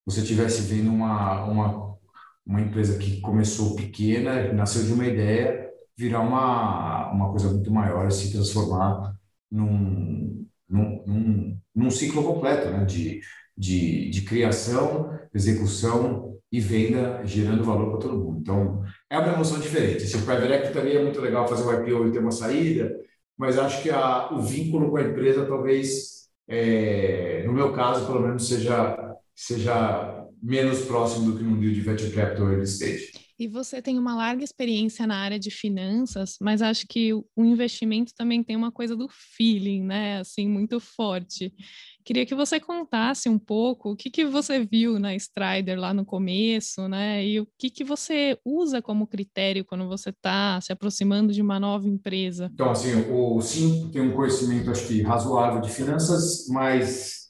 você 0.06 0.22
estivesse 0.22 0.62
vendo 0.62 0.90
uma, 0.92 1.44
uma, 1.46 1.98
uma 2.46 2.62
empresa 2.62 2.98
que 3.00 3.20
começou 3.20 3.76
pequena, 3.76 4.54
nasceu 4.54 4.84
de 4.84 4.94
uma 4.94 5.06
ideia, 5.06 5.70
virar 5.98 6.22
uma, 6.22 7.12
uma 7.12 7.30
coisa 7.32 7.50
muito 7.50 7.72
maior 7.72 8.12
se 8.12 8.32
transformar 8.32 9.16
num, 9.50 10.46
num, 10.70 11.04
num, 11.08 11.60
num 11.76 11.90
ciclo 11.92 12.24
completo 12.24 12.70
né? 12.70 12.86
de, 12.86 13.20
de, 13.58 14.10
de 14.12 14.22
criação, 14.22 15.18
execução 15.34 16.38
e 16.52 16.60
venda, 16.62 17.26
gerando 17.26 17.64
valor 17.64 17.90
para 17.92 18.00
todo 18.00 18.24
mundo. 18.24 18.40
Então, 18.40 18.84
é 19.10 19.18
uma 19.18 19.34
emoção 19.34 19.60
diferente. 19.60 20.04
Esse 20.04 20.18
private 20.20 20.54
equity 20.54 20.74
também 20.74 20.96
é 20.96 21.04
muito 21.04 21.20
legal 21.20 21.48
fazer 21.48 21.66
um 21.66 21.74
IPO 21.74 22.08
e 22.08 22.12
ter 22.12 22.20
uma 22.20 22.32
saída, 22.32 22.96
mas 23.38 23.58
acho 23.58 23.84
que 23.84 23.90
a, 23.90 24.32
o 24.32 24.42
vínculo 24.42 24.90
com 24.90 24.98
a 24.98 25.04
empresa 25.04 25.46
talvez, 25.46 26.28
é, 26.48 27.44
no 27.46 27.54
meu 27.54 27.72
caso, 27.74 28.06
pelo 28.06 28.22
menos, 28.22 28.48
seja, 28.48 29.16
seja 29.36 30.26
menos 30.42 30.82
próximo 30.82 31.32
do 31.32 31.38
que 31.38 31.44
num 31.44 31.60
deal 31.60 31.74
de 31.74 31.82
venture 31.82 32.12
capital 32.12 32.50
early 32.50 32.64
stage. 32.64 33.27
E 33.40 33.48
você 33.48 33.82
tem 33.82 34.00
uma 34.00 34.16
larga 34.16 34.44
experiência 34.44 35.06
na 35.06 35.18
área 35.18 35.38
de 35.38 35.52
finanças, 35.52 36.38
mas 36.42 36.62
acho 36.62 36.88
que 36.88 37.14
o 37.14 37.46
investimento 37.46 38.12
também 38.16 38.44
tem 38.44 38.56
uma 38.56 38.72
coisa 38.72 38.96
do 38.96 39.08
feeling, 39.10 39.84
né? 39.84 40.20
Assim, 40.20 40.48
muito 40.50 40.80
forte. 40.80 41.54
Queria 42.04 42.26
que 42.26 42.34
você 42.34 42.60
contasse 42.60 43.30
um 43.30 43.38
pouco 43.38 43.92
o 43.92 43.96
que, 43.96 44.10
que 44.10 44.26
você 44.26 44.66
viu 44.66 44.98
na 44.98 45.14
Strider 45.14 45.80
lá 45.80 45.94
no 45.94 46.06
começo, 46.06 46.88
né? 46.88 47.24
E 47.24 47.40
o 47.40 47.48
que, 47.60 47.70
que 47.70 47.84
você 47.84 48.40
usa 48.44 48.82
como 48.82 49.06
critério 49.06 49.66
quando 49.66 49.88
você 49.88 50.10
está 50.10 50.60
se 50.62 50.72
aproximando 50.72 51.32
de 51.32 51.42
uma 51.42 51.60
nova 51.60 51.88
empresa? 51.88 52.50
Então, 52.54 52.72
assim, 52.72 53.12
o 53.12 53.40
Sim 53.42 53.90
tem 53.92 54.02
um 54.02 54.14
conhecimento, 54.14 54.72
acho 54.72 54.88
que, 54.88 55.02
razoável 55.02 55.62
de 55.62 55.70
finanças, 55.70 56.48
mas 56.48 57.27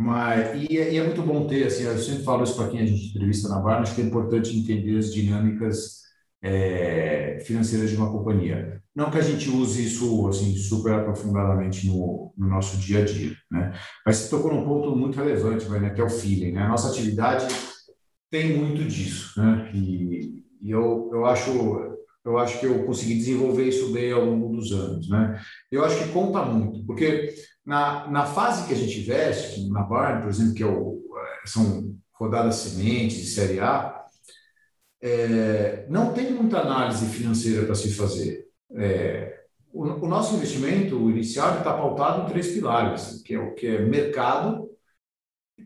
mas, 0.00 0.62
e, 0.62 0.78
é, 0.78 0.92
e, 0.92 0.96
é 0.96 1.02
muito 1.02 1.22
bom 1.22 1.44
ter, 1.48 1.66
assim, 1.66 1.82
eu 1.82 1.98
sempre 1.98 2.22
falo 2.22 2.44
isso 2.44 2.54
para 2.54 2.68
quem 2.68 2.78
a 2.78 2.86
gente 2.86 3.08
entrevista 3.08 3.48
na 3.48 3.58
Barna, 3.58 3.80
acho 3.80 3.96
que 3.96 4.00
é 4.00 4.04
importante 4.04 4.56
entender 4.56 4.96
as 4.96 5.12
dinâmicas 5.12 6.02
é, 6.40 7.40
financeiras 7.44 7.90
de 7.90 7.96
uma 7.96 8.08
companhia. 8.08 8.80
Não 8.94 9.10
que 9.10 9.18
a 9.18 9.22
gente 9.22 9.50
use 9.50 9.84
isso 9.84 10.28
assim, 10.28 10.54
super 10.56 10.92
aprofundadamente 10.92 11.88
no, 11.88 12.32
no 12.38 12.46
nosso 12.46 12.76
dia 12.76 13.00
a 13.00 13.04
dia, 13.04 13.34
né? 13.50 13.72
mas 14.06 14.18
você 14.18 14.30
tocou 14.30 14.54
num 14.54 14.64
ponto 14.64 14.94
muito 14.94 15.18
relevante, 15.18 15.68
né, 15.68 15.90
que 15.90 16.00
é 16.00 16.04
o 16.04 16.08
feeling. 16.08 16.52
Né? 16.52 16.62
A 16.62 16.68
nossa 16.68 16.90
atividade 16.90 17.48
tem 18.30 18.56
muito 18.56 18.84
disso, 18.84 19.32
né? 19.40 19.68
e, 19.74 20.44
e 20.60 20.70
eu, 20.70 21.10
eu 21.12 21.26
acho 21.26 21.97
eu 22.24 22.38
acho 22.38 22.60
que 22.60 22.66
eu 22.66 22.84
consegui 22.84 23.14
desenvolver 23.14 23.64
isso 23.68 23.92
bem 23.92 24.12
ao 24.12 24.24
longo 24.24 24.56
dos 24.56 24.72
anos. 24.72 25.08
Né? 25.08 25.40
Eu 25.70 25.84
acho 25.84 25.98
que 25.98 26.12
conta 26.12 26.44
muito, 26.44 26.84
porque 26.84 27.34
na, 27.64 28.08
na 28.10 28.26
fase 28.26 28.66
que 28.66 28.74
a 28.74 28.76
gente 28.76 29.00
investe, 29.00 29.68
na 29.70 29.82
Barn, 29.82 30.22
por 30.22 30.30
exemplo, 30.30 30.54
que 30.54 30.62
é 30.62 30.66
o, 30.66 31.02
é, 31.16 31.46
são 31.46 31.94
rodadas 32.12 32.56
sementes 32.56 33.16
de 33.18 33.26
Série 33.26 33.60
A, 33.60 34.04
é, 35.00 35.86
não 35.88 36.12
tem 36.12 36.32
muita 36.32 36.58
análise 36.58 37.06
financeira 37.06 37.64
para 37.64 37.74
se 37.74 37.92
fazer. 37.94 38.46
É, 38.76 39.38
o, 39.72 39.84
o, 39.84 40.08
nosso 40.08 40.34
investimento 40.34 41.08
inicial 41.10 41.58
está 41.58 41.72
pautado 41.72 42.22
em 42.22 42.28
três 42.30 42.48
pilares, 42.48 43.22
que 43.22 43.34
é 43.34 43.38
o 43.38 43.54
que 43.54 43.66
é 43.66 43.84
mercado, 43.84 44.68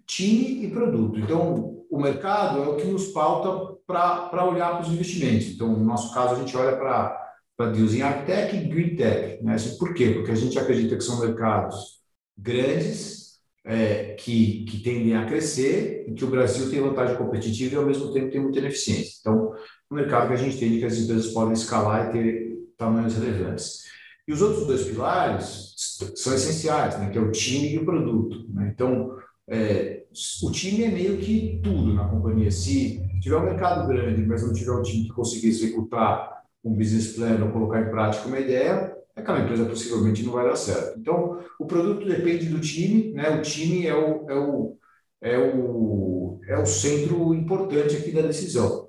time 0.06 0.64
e 0.64 0.70
produto. 0.70 1.18
Então, 1.18 1.71
o 1.92 2.00
mercado 2.00 2.62
é 2.62 2.68
o 2.68 2.76
que 2.76 2.86
nos 2.86 3.08
pauta 3.08 3.76
para 3.86 4.46
olhar 4.46 4.70
para 4.70 4.80
os 4.80 4.88
investimentos. 4.88 5.48
Então, 5.48 5.68
no 5.68 5.84
nosso 5.84 6.14
caso, 6.14 6.34
a 6.34 6.38
gente 6.38 6.56
olha 6.56 6.74
para 6.74 7.20
para 7.54 7.70
deals 7.70 7.92
em 7.92 8.00
AgTech 8.00 8.56
e 8.56 8.64
Green 8.66 8.96
Tech. 8.96 9.44
Né? 9.44 9.54
Assim, 9.54 9.76
por 9.76 9.92
quê? 9.92 10.10
Porque 10.12 10.30
a 10.30 10.34
gente 10.34 10.58
acredita 10.58 10.96
que 10.96 11.04
são 11.04 11.20
mercados 11.20 12.00
grandes, 12.36 13.34
é, 13.62 14.14
que, 14.14 14.64
que 14.64 14.82
tendem 14.82 15.14
a 15.14 15.26
crescer 15.26 16.06
e 16.08 16.14
que 16.14 16.24
o 16.24 16.30
Brasil 16.30 16.70
tem 16.70 16.80
vantagem 16.80 17.14
competitiva 17.14 17.74
e, 17.74 17.78
ao 17.78 17.84
mesmo 17.84 18.10
tempo, 18.10 18.30
tem 18.30 18.40
muita 18.40 18.58
ineficiência. 18.58 19.18
Então, 19.20 19.52
um 19.90 19.94
mercado 19.94 20.28
que 20.28 20.32
a 20.32 20.36
gente 20.36 20.56
entende 20.56 20.78
que 20.78 20.86
as 20.86 20.96
empresas 20.96 21.30
podem 21.34 21.52
escalar 21.52 22.08
e 22.08 22.12
ter 22.12 22.52
tamanhos 22.78 23.14
relevantes. 23.14 23.82
E 24.26 24.32
os 24.32 24.40
outros 24.40 24.66
dois 24.66 24.84
pilares 24.84 25.74
são 26.16 26.34
essenciais, 26.34 26.98
né? 26.98 27.10
que 27.10 27.18
é 27.18 27.20
o 27.20 27.30
time 27.30 27.74
e 27.74 27.78
o 27.78 27.84
produto. 27.84 28.46
Né? 28.48 28.72
Então, 28.74 29.14
é, 29.48 30.04
o 30.42 30.50
time 30.50 30.84
é 30.84 30.88
meio 30.88 31.18
que 31.18 31.60
tudo 31.62 31.94
na 31.94 32.08
companhia. 32.08 32.50
Se 32.50 33.02
tiver 33.20 33.36
um 33.36 33.44
mercado 33.44 33.88
grande, 33.88 34.24
mas 34.26 34.42
não 34.42 34.52
tiver 34.52 34.72
um 34.72 34.82
time 34.82 35.04
que 35.04 35.14
consiga 35.14 35.46
executar 35.46 36.42
um 36.64 36.74
business 36.74 37.14
plan 37.14 37.44
ou 37.44 37.50
colocar 37.50 37.80
em 37.80 37.90
prática 37.90 38.28
uma 38.28 38.38
ideia, 38.38 38.96
aquela 39.16 39.40
empresa 39.40 39.64
possivelmente 39.64 40.22
não 40.22 40.32
vai 40.32 40.48
dar 40.48 40.56
certo. 40.56 40.98
Então, 40.98 41.40
o 41.58 41.66
produto 41.66 42.06
depende 42.06 42.46
do 42.46 42.60
time, 42.60 43.12
né? 43.12 43.30
O 43.30 43.42
time 43.42 43.86
é 43.86 43.94
o, 43.94 44.30
é 44.30 44.34
o, 44.34 44.78
é 45.20 45.38
o, 45.38 46.40
é 46.48 46.58
o 46.58 46.66
centro 46.66 47.34
importante 47.34 47.96
aqui 47.96 48.12
da 48.12 48.22
decisão. 48.22 48.88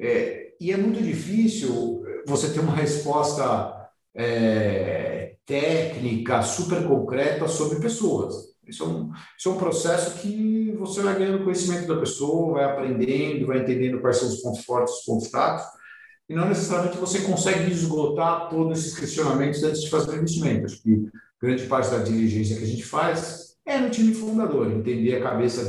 É, 0.00 0.52
e 0.60 0.72
é 0.72 0.76
muito 0.76 1.02
difícil 1.02 2.02
você 2.26 2.52
ter 2.52 2.60
uma 2.60 2.74
resposta 2.74 3.90
é, 4.14 5.36
técnica, 5.44 6.42
super 6.42 6.86
concreta 6.86 7.48
sobre 7.48 7.80
pessoas. 7.80 8.51
Isso 8.66 8.84
é, 8.84 8.86
um, 8.86 9.10
isso 9.36 9.48
é 9.48 9.52
um 9.52 9.58
processo 9.58 10.20
que 10.20 10.74
você 10.78 11.02
vai 11.02 11.18
ganhando 11.18 11.42
conhecimento 11.42 11.88
da 11.88 11.98
pessoa, 11.98 12.54
vai 12.54 12.64
aprendendo, 12.64 13.46
vai 13.46 13.58
entendendo 13.58 14.00
quais 14.00 14.16
são 14.16 14.28
os 14.28 14.40
pontos 14.40 14.64
fortes, 14.64 14.94
os 14.94 15.04
pontos 15.04 15.28
fracos, 15.28 15.64
e 16.28 16.34
não 16.34 16.48
necessariamente 16.48 16.96
você 16.96 17.20
consegue 17.22 17.70
esgotar 17.70 18.48
todos 18.48 18.78
esses 18.78 18.98
questionamentos 18.98 19.62
antes 19.62 19.82
de 19.82 19.90
fazer 19.90 20.12
o 20.12 20.16
investimento. 20.16 20.66
Acho 20.66 20.82
que 20.82 21.06
grande 21.40 21.66
parte 21.66 21.90
da 21.90 21.98
diligência 21.98 22.56
que 22.56 22.64
a 22.64 22.66
gente 22.66 22.84
faz 22.84 23.56
é 23.66 23.78
no 23.78 23.90
time 23.90 24.14
fundador, 24.14 24.70
entender 24.70 25.16
a 25.16 25.22
cabeça 25.22 25.64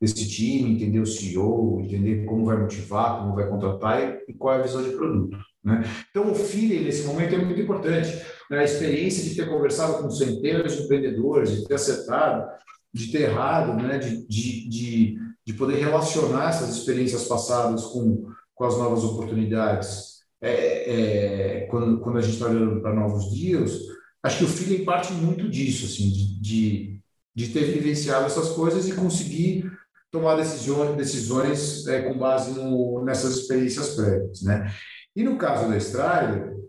desse 0.00 0.28
time, 0.28 0.74
entender 0.74 1.00
o 1.00 1.06
CEO, 1.06 1.80
entender 1.80 2.24
como 2.24 2.46
vai 2.46 2.56
motivar, 2.56 3.20
como 3.20 3.34
vai 3.34 3.48
contratar 3.48 4.18
e, 4.26 4.32
qual 4.34 4.54
é 4.54 4.58
a 4.58 4.62
visão 4.62 4.82
de 4.82 4.90
produto. 4.90 5.36
Né? 5.62 5.84
Então, 6.10 6.30
o 6.30 6.34
feeling 6.34 6.84
nesse 6.84 7.06
momento 7.06 7.34
é 7.34 7.38
muito 7.38 7.60
importante. 7.60 8.10
Né? 8.50 8.58
A 8.58 8.64
experiência 8.64 9.22
de 9.22 9.36
ter 9.36 9.48
conversado 9.48 10.02
com 10.02 10.10
centenas 10.10 10.76
de 10.76 10.82
empreendedores, 10.82 11.52
de 11.52 11.64
ter 11.66 11.74
acertado, 11.74 12.50
de 12.92 13.12
ter 13.12 13.22
errado, 13.22 13.80
né? 13.80 13.98
de, 13.98 14.26
de, 14.26 14.68
de, 14.68 15.18
de 15.46 15.54
poder 15.54 15.76
relacionar 15.76 16.48
essas 16.48 16.76
experiências 16.76 17.24
passadas 17.24 17.84
com, 17.84 18.26
com 18.54 18.64
as 18.64 18.76
novas 18.76 19.04
oportunidades. 19.04 20.10
É, 20.42 21.60
é, 21.60 21.60
quando, 21.66 22.00
quando 22.00 22.18
a 22.18 22.22
gente 22.22 22.34
está 22.34 22.46
olhando 22.46 22.80
para 22.80 22.94
novos 22.94 23.30
dias, 23.30 23.78
acho 24.22 24.38
que 24.38 24.44
o 24.44 24.48
feeling 24.48 24.84
parte 24.84 25.12
muito 25.12 25.48
disso, 25.48 25.84
assim, 25.84 26.10
de, 26.10 26.40
de, 26.40 27.00
de 27.34 27.48
ter 27.48 27.64
vivenciado 27.64 28.24
essas 28.24 28.48
coisas 28.48 28.88
e 28.88 28.94
conseguir 28.94 29.70
tomar 30.10 30.36
decisões, 30.36 30.96
decisões 30.96 31.86
é, 31.86 32.02
com 32.02 32.18
base 32.18 32.58
no, 32.58 33.04
nessas 33.04 33.36
experiências 33.36 33.94
prévias, 33.94 34.42
né? 34.42 34.72
E 35.14 35.22
no 35.22 35.36
caso 35.36 35.68
da 35.68 35.76
Strider, 35.76 36.59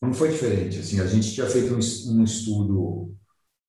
não 0.00 0.12
foi 0.14 0.30
diferente. 0.30 0.78
Assim, 0.78 1.00
a 1.00 1.06
gente 1.06 1.32
tinha 1.32 1.46
feito 1.46 1.74
um, 1.74 2.24
estudo 2.24 3.14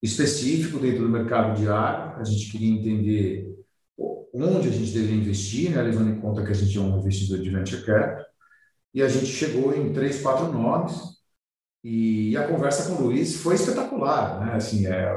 específico 0.02 0.78
dentro 0.78 1.04
do 1.04 1.08
mercado 1.08 1.58
de 1.58 1.68
ar, 1.68 2.18
a 2.18 2.24
gente 2.24 2.50
queria 2.50 2.70
entender 2.70 3.48
onde 4.34 4.68
a 4.68 4.72
gente 4.72 4.92
deveria 4.92 5.20
investir, 5.20 5.70
né, 5.70 5.82
levando 5.82 6.10
em 6.10 6.20
conta 6.20 6.44
que 6.44 6.50
a 6.50 6.54
gente 6.54 6.76
é 6.76 6.80
um 6.80 6.98
investidor 6.98 7.38
de 7.38 7.50
venture 7.50 7.84
capital, 7.84 8.24
e 8.94 9.02
a 9.02 9.08
gente 9.08 9.26
chegou 9.26 9.74
em 9.74 9.92
três, 9.92 10.20
quatro 10.20 10.50
nomes, 10.52 10.94
e 11.84 12.36
a 12.36 12.48
conversa 12.48 12.88
com 12.88 13.02
o 13.02 13.06
Luiz 13.06 13.36
foi 13.36 13.54
espetacular, 13.54 14.40
né? 14.44 14.54
Assim, 14.54 14.86
é, 14.86 15.08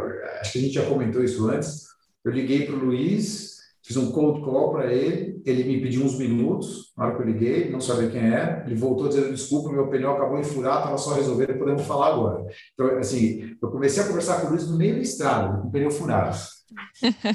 acho 0.41 0.51
que 0.51 0.57
a 0.57 0.61
gente 0.61 0.73
já 0.73 0.85
comentou 0.85 1.23
isso 1.23 1.47
antes. 1.47 1.85
Eu 2.23 2.31
liguei 2.31 2.65
para 2.65 2.75
o 2.75 2.85
Luiz, 2.85 3.55
Fiz 3.85 3.97
um 3.97 4.11
cold 4.11 4.41
call 4.41 4.71
para 4.71 4.91
ele, 4.91 5.24
ele 5.45 5.63
me 5.63 5.79
pediu 5.79 6.03
uns 6.03 6.17
minutos, 6.17 6.91
na 6.97 7.05
hora 7.05 7.15
que 7.15 7.21
eu 7.21 7.27
liguei, 7.27 7.69
não 7.69 7.79
sabia 7.79 8.09
quem 8.09 8.21
era, 8.21 8.65
ele 8.65 8.75
voltou 8.75 9.07
dizendo, 9.07 9.31
desculpa, 9.31 9.71
meu 9.71 9.87
pneu 9.87 10.11
acabou 10.11 10.41
de 10.41 10.47
furar, 10.47 10.79
estava 10.79 10.97
só 10.97 11.13
resolvendo, 11.13 11.59
podemos 11.59 11.83
falar 11.83 12.13
agora. 12.13 12.45
Então, 12.73 12.97
assim, 12.97 13.55
eu 13.61 13.69
comecei 13.69 14.01
a 14.01 14.07
conversar 14.07 14.41
com 14.41 14.47
o 14.47 14.49
Luiz 14.49 14.67
no 14.67 14.75
meio 14.75 14.95
da 14.95 15.01
estrada, 15.01 15.61
com 15.61 15.67
o 15.67 15.71
pneu 15.71 15.91
furado. 15.91 16.35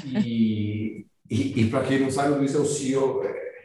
E, 0.05 1.05
e, 1.29 1.61
e 1.61 1.69
para 1.69 1.83
quem 1.83 2.01
não 2.01 2.11
sabe, 2.11 2.33
o 2.33 2.37
Luiz 2.37 2.53
é 2.53 2.57
o 2.57 2.65
CEO, 2.65 3.21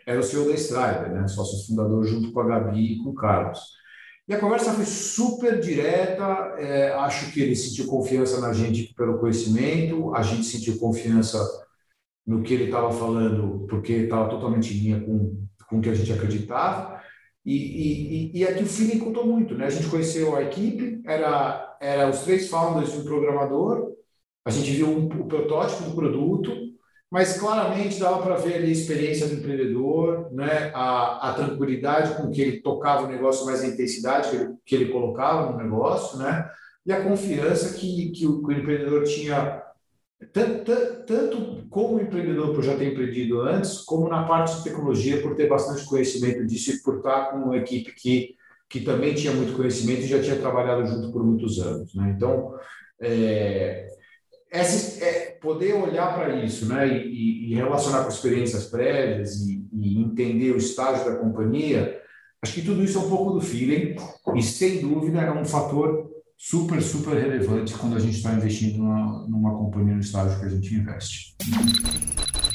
era 0.06 0.20
o 0.20 0.22
CEO 0.22 0.46
da 0.46 0.54
Strider, 0.54 1.12
né? 1.12 1.26
sócio 1.26 1.66
fundador 1.66 2.04
junto 2.04 2.30
com 2.30 2.40
a 2.40 2.46
Gabi 2.46 2.92
e 2.92 2.98
com 3.02 3.10
o 3.10 3.14
Carlos. 3.14 3.58
E 4.28 4.34
a 4.34 4.40
conversa 4.40 4.72
foi 4.72 4.84
super 4.84 5.60
direta, 5.60 6.24
é, 6.58 6.92
acho 6.94 7.32
que 7.32 7.40
ele 7.40 7.56
sentiu 7.56 7.86
confiança 7.86 8.40
na 8.40 8.52
gente 8.52 8.94
pelo 8.94 9.18
conhecimento, 9.18 10.14
a 10.14 10.22
gente 10.22 10.44
sentiu 10.44 10.78
confiança 10.78 11.38
no 12.26 12.42
que 12.42 12.54
ele 12.54 12.64
estava 12.64 12.90
falando, 12.92 13.66
porque 13.68 13.92
estava 13.92 14.28
totalmente 14.28 14.74
em 14.74 14.80
linha 14.80 15.00
com, 15.00 15.46
com 15.68 15.78
o 15.78 15.80
que 15.80 15.90
a 15.90 15.94
gente 15.94 16.12
acreditava. 16.12 17.00
E, 17.44 18.32
e, 18.34 18.38
e 18.38 18.44
aqui 18.44 18.64
o 18.64 18.66
feeling 18.66 18.98
contou 18.98 19.24
muito, 19.24 19.54
né? 19.54 19.66
A 19.66 19.70
gente 19.70 19.88
conheceu 19.88 20.34
a 20.34 20.42
equipe, 20.42 21.00
era, 21.06 21.76
era 21.80 22.10
os 22.10 22.20
três 22.20 22.48
founders 22.48 22.92
e 22.92 22.98
um 22.98 23.04
programador, 23.04 23.96
a 24.46 24.50
gente 24.50 24.70
viu 24.70 24.88
um, 24.88 25.06
o 25.06 25.26
protótipo 25.26 25.90
do 25.90 25.96
produto, 25.96 26.52
mas 27.10 27.36
claramente 27.36 27.98
dava 27.98 28.22
para 28.22 28.36
ver 28.36 28.54
ali 28.54 28.68
a 28.68 28.70
experiência 28.70 29.26
do 29.26 29.34
empreendedor, 29.34 30.32
né? 30.32 30.70
a, 30.72 31.30
a 31.30 31.34
tranquilidade 31.34 32.14
com 32.16 32.30
que 32.30 32.40
ele 32.40 32.60
tocava 32.60 33.04
o 33.04 33.08
negócio, 33.08 33.44
mais 33.44 33.62
a 33.62 33.66
intensidade 33.66 34.30
que 34.30 34.36
ele, 34.36 34.54
que 34.64 34.74
ele 34.76 34.92
colocava 34.92 35.50
no 35.50 35.58
negócio, 35.58 36.18
né? 36.18 36.48
e 36.86 36.92
a 36.92 37.02
confiança 37.02 37.76
que, 37.76 38.12
que, 38.12 38.24
o, 38.24 38.40
que 38.40 38.46
o 38.46 38.56
empreendedor 38.56 39.02
tinha 39.02 39.62
tanto, 40.32 40.72
tanto 41.06 41.66
como 41.68 42.00
empreendedor 42.00 42.54
por 42.54 42.62
já 42.62 42.76
ter 42.76 42.92
empreendido 42.92 43.42
antes, 43.42 43.78
como 43.80 44.08
na 44.08 44.24
parte 44.24 44.56
de 44.56 44.64
tecnologia 44.64 45.20
por 45.20 45.34
ter 45.34 45.48
bastante 45.48 45.84
conhecimento 45.84 46.46
disso 46.46 46.72
e 46.72 46.82
por 46.82 46.98
estar 46.98 47.30
com 47.30 47.38
uma 47.38 47.56
equipe 47.56 47.92
que, 47.92 48.34
que 48.68 48.80
também 48.80 49.14
tinha 49.14 49.32
muito 49.32 49.54
conhecimento 49.54 50.00
e 50.00 50.08
já 50.08 50.22
tinha 50.22 50.36
trabalhado 50.36 50.86
junto 50.86 51.12
por 51.12 51.22
muitos 51.22 51.58
anos. 51.58 51.94
Né? 51.94 52.14
Então, 52.16 52.54
é, 52.98 53.88
essa, 54.50 55.04
é, 55.04 55.38
poder 55.40 55.74
olhar 55.74 56.14
para 56.14 56.34
isso 56.42 56.66
né? 56.66 56.88
E, 56.88 57.52
e, 57.52 57.54
relacionar 57.54 58.02
com 58.02 58.08
experiências 58.08 58.66
prévias 58.66 59.36
e, 59.42 59.66
e 59.72 60.00
entender 60.00 60.52
o 60.52 60.56
estágio 60.56 61.04
da 61.04 61.16
companhia, 61.16 62.00
acho 62.42 62.54
que 62.54 62.62
tudo 62.62 62.82
isso 62.82 62.98
é 62.98 63.02
um 63.02 63.08
pouco 63.10 63.32
do 63.32 63.40
feeling 63.40 63.96
e, 64.34 64.42
sem 64.42 64.80
dúvida, 64.80 65.20
é 65.20 65.30
um 65.30 65.44
fator 65.44 66.10
super, 66.36 66.82
super 66.82 67.16
relevante 67.16 67.72
quando 67.74 67.96
a 67.96 67.98
gente 67.98 68.18
está 68.18 68.34
investindo 68.34 68.78
numa, 68.78 69.26
numa 69.26 69.56
companhia 69.56 69.94
no 69.94 70.00
estágio 70.00 70.38
que 70.38 70.44
a 70.44 70.48
gente 70.50 70.74
investe. 70.74 71.34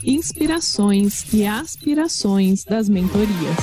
Inspirações 0.03 1.33
e 1.33 1.45
aspirações 1.45 2.63
das 2.63 2.87
mentorias. 2.87 3.57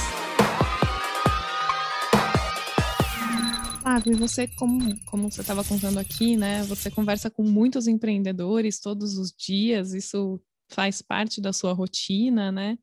Flávio, 3.81 4.19
você, 4.19 4.49
como, 4.49 4.95
como 5.07 5.31
você 5.31 5.41
estava 5.41 5.65
contando 5.65 5.99
aqui, 5.99 6.37
né? 6.37 6.63
Você 6.65 6.91
conversa 6.91 7.31
com 7.31 7.43
muitos 7.43 7.87
empreendedores 7.87 8.81
todos 8.81 9.17
os 9.17 9.33
dias, 9.33 9.95
isso 9.95 10.41
faz 10.69 11.01
parte 11.01 11.41
da 11.41 11.53
sua 11.53 11.73
rotina, 11.73 12.53
né? 12.53 12.77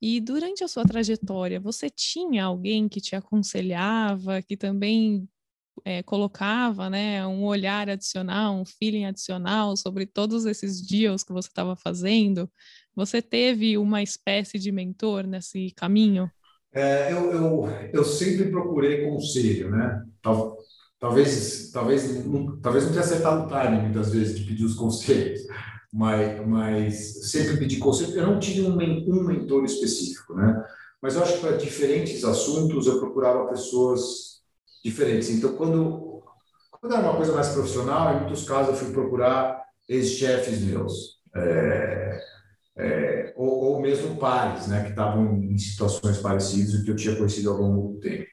E 0.00 0.20
durante 0.20 0.62
a 0.62 0.68
sua 0.68 0.84
trajetória, 0.84 1.58
você 1.58 1.88
tinha 1.88 2.44
alguém 2.44 2.86
que 2.86 3.00
te 3.00 3.16
aconselhava, 3.16 4.42
que 4.42 4.56
também 4.56 5.26
é, 5.84 6.02
colocava 6.02 6.88
né, 6.90 7.26
um 7.26 7.44
olhar 7.44 7.88
adicional, 7.88 8.54
um 8.54 8.64
feeling 8.64 9.04
adicional 9.04 9.76
sobre 9.76 10.06
todos 10.06 10.46
esses 10.46 10.80
deals 10.80 11.22
que 11.22 11.32
você 11.32 11.48
estava 11.48 11.76
fazendo? 11.76 12.50
Você 12.94 13.20
teve 13.20 13.76
uma 13.76 14.02
espécie 14.02 14.58
de 14.58 14.72
mentor 14.72 15.26
nesse 15.26 15.70
caminho? 15.76 16.30
É, 16.72 17.12
eu, 17.12 17.32
eu, 17.32 17.68
eu 17.92 18.04
sempre 18.04 18.50
procurei 18.50 19.08
conselho, 19.08 19.70
né? 19.70 20.02
Tal, 20.22 20.58
talvez, 20.98 21.70
talvez, 21.70 22.24
não, 22.26 22.58
talvez 22.60 22.84
não 22.84 22.92
tenha 22.92 23.04
acertado 23.04 23.44
o 23.44 23.48
timing 23.48 23.82
muitas 23.82 24.12
vezes 24.12 24.38
de 24.38 24.44
pedir 24.44 24.64
os 24.64 24.74
conselhos, 24.74 25.40
mas, 25.92 26.46
mas 26.46 27.30
sempre 27.30 27.56
pedi 27.58 27.78
conselho. 27.78 28.12
Eu 28.14 28.26
não 28.26 28.38
tive 28.38 28.62
um, 28.62 28.72
um 28.72 29.22
mentor 29.24 29.64
específico, 29.64 30.34
né? 30.34 30.64
Mas 31.00 31.14
eu 31.14 31.22
acho 31.22 31.34
que 31.34 31.40
para 31.40 31.56
diferentes 31.56 32.24
assuntos 32.24 32.86
eu 32.86 32.98
procurava 32.98 33.48
pessoas 33.48 34.35
diferentes. 34.86 35.30
Então, 35.30 35.54
quando, 35.54 36.22
quando 36.70 36.94
era 36.94 37.02
uma 37.02 37.16
coisa 37.16 37.32
mais 37.32 37.48
profissional, 37.48 38.14
em 38.14 38.20
muitos 38.20 38.44
casos 38.44 38.68
eu 38.68 38.76
fui 38.76 38.92
procurar 38.92 39.64
ex-chefes 39.88 40.60
meus, 40.62 41.20
é, 41.34 42.20
é, 42.78 43.32
ou, 43.36 43.48
ou, 43.48 43.80
mesmo 43.80 44.16
pares, 44.16 44.68
né, 44.68 44.84
que 44.84 44.90
estavam 44.90 45.42
em 45.42 45.58
situações 45.58 46.18
parecidas 46.18 46.74
e 46.74 46.84
que 46.84 46.90
eu 46.90 46.96
tinha 46.96 47.16
conhecido 47.16 47.50
ao 47.50 47.56
longo 47.56 47.94
do 47.94 48.00
tempo. 48.00 48.26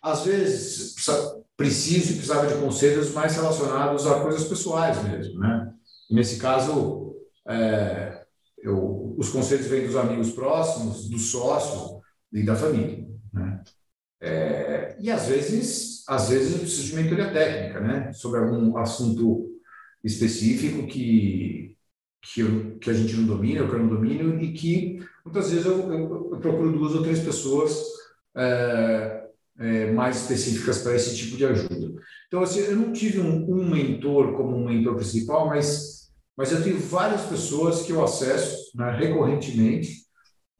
Às 0.00 0.24
vezes, 0.24 0.94
preciso 1.56 2.12
e 2.12 2.16
precisava 2.16 2.46
de 2.46 2.54
conselhos 2.54 3.12
mais 3.12 3.34
relacionados 3.36 4.06
a 4.06 4.20
coisas 4.20 4.44
pessoais 4.44 5.02
mesmo, 5.02 5.38
né? 5.40 5.72
Nesse 6.10 6.38
caso, 6.38 7.16
é, 7.48 8.24
eu, 8.58 9.14
os 9.16 9.30
conselhos 9.30 9.66
vêm 9.66 9.86
dos 9.86 9.96
amigos 9.96 10.30
próximos, 10.32 11.08
do 11.08 11.18
sócio 11.18 12.00
e 12.32 12.42
da 12.42 12.54
família, 12.54 13.06
né? 13.32 13.62
É, 14.24 14.96
e 14.98 15.10
às 15.10 15.26
vezes, 15.26 16.02
às 16.08 16.30
vezes 16.30 16.52
eu 16.52 16.60
preciso 16.60 16.86
de 16.86 16.96
mentoria 16.96 17.30
técnica, 17.30 17.80
né? 17.80 18.10
Sobre 18.14 18.40
algum 18.40 18.74
assunto 18.78 19.50
específico 20.02 20.86
que, 20.86 21.76
que, 22.22 22.40
eu, 22.40 22.78
que 22.78 22.88
a 22.88 22.94
gente 22.94 23.14
não 23.16 23.26
domina, 23.26 23.60
eu 23.60 23.70
que 23.70 23.76
não 23.76 23.86
domino, 23.86 24.42
e 24.42 24.54
que 24.54 24.98
muitas 25.24 25.50
vezes 25.50 25.66
eu, 25.66 25.92
eu, 25.92 26.30
eu 26.32 26.38
procuro 26.40 26.72
duas 26.72 26.94
ou 26.94 27.02
três 27.02 27.20
pessoas 27.20 27.84
é, 28.34 29.24
é, 29.58 29.92
mais 29.92 30.22
específicas 30.22 30.78
para 30.78 30.94
esse 30.94 31.14
tipo 31.14 31.36
de 31.36 31.44
ajuda. 31.44 32.00
Então, 32.26 32.42
assim, 32.42 32.60
eu 32.60 32.76
não 32.76 32.94
tive 32.94 33.20
um, 33.20 33.44
um 33.50 33.68
mentor 33.68 34.32
como 34.32 34.56
um 34.56 34.64
mentor 34.64 34.94
principal, 34.96 35.48
mas, 35.48 36.10
mas 36.34 36.50
eu 36.50 36.62
tenho 36.62 36.78
várias 36.78 37.22
pessoas 37.26 37.82
que 37.82 37.92
eu 37.92 38.02
acesso 38.02 38.72
né, 38.74 38.90
recorrentemente, 38.96 40.02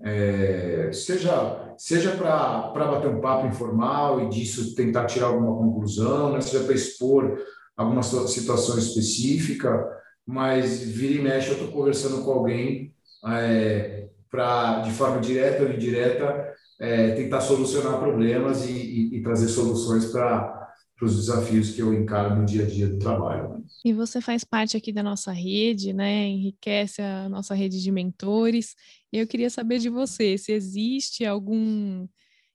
é, 0.02 0.90
seja 0.92 1.63
seja 1.78 2.12
para 2.12 2.70
bater 2.72 3.08
um 3.08 3.20
papo 3.20 3.46
informal 3.46 4.22
e 4.22 4.28
disso 4.28 4.74
tentar 4.74 5.06
tirar 5.06 5.26
alguma 5.26 5.56
conclusão, 5.56 6.32
né? 6.32 6.40
seja 6.40 6.64
para 6.64 6.74
expor 6.74 7.38
alguma 7.76 8.02
situação 8.02 8.78
específica, 8.78 9.84
mas 10.26 10.80
vira 10.80 11.14
e 11.14 11.22
mexe 11.22 11.48
eu 11.48 11.54
estou 11.54 11.72
conversando 11.72 12.24
com 12.24 12.30
alguém 12.30 12.94
é, 13.26 14.06
para, 14.30 14.80
de 14.80 14.90
forma 14.92 15.20
direta 15.20 15.62
ou 15.62 15.70
indireta, 15.70 16.54
é, 16.80 17.12
tentar 17.12 17.40
solucionar 17.40 17.98
problemas 17.98 18.68
e, 18.68 18.72
e, 18.72 19.16
e 19.16 19.22
trazer 19.22 19.48
soluções 19.48 20.06
para 20.06 20.63
para 20.96 21.06
os 21.06 21.16
desafios 21.16 21.70
que 21.72 21.80
eu 21.82 21.92
encaro 21.94 22.36
no 22.40 22.46
dia 22.46 22.64
a 22.64 22.68
dia 22.68 22.88
do 22.88 22.98
trabalho. 22.98 23.64
E 23.84 23.92
você 23.92 24.20
faz 24.20 24.44
parte 24.44 24.76
aqui 24.76 24.92
da 24.92 25.02
nossa 25.02 25.30
rede, 25.32 25.92
né? 25.92 26.26
Enriquece 26.26 27.02
a 27.02 27.28
nossa 27.28 27.54
rede 27.54 27.82
de 27.82 27.90
mentores. 27.92 28.74
Eu 29.12 29.26
queria 29.26 29.50
saber 29.50 29.78
de 29.78 29.88
você 29.90 30.38
se 30.38 30.52
existe 30.52 31.24
algum 31.24 32.08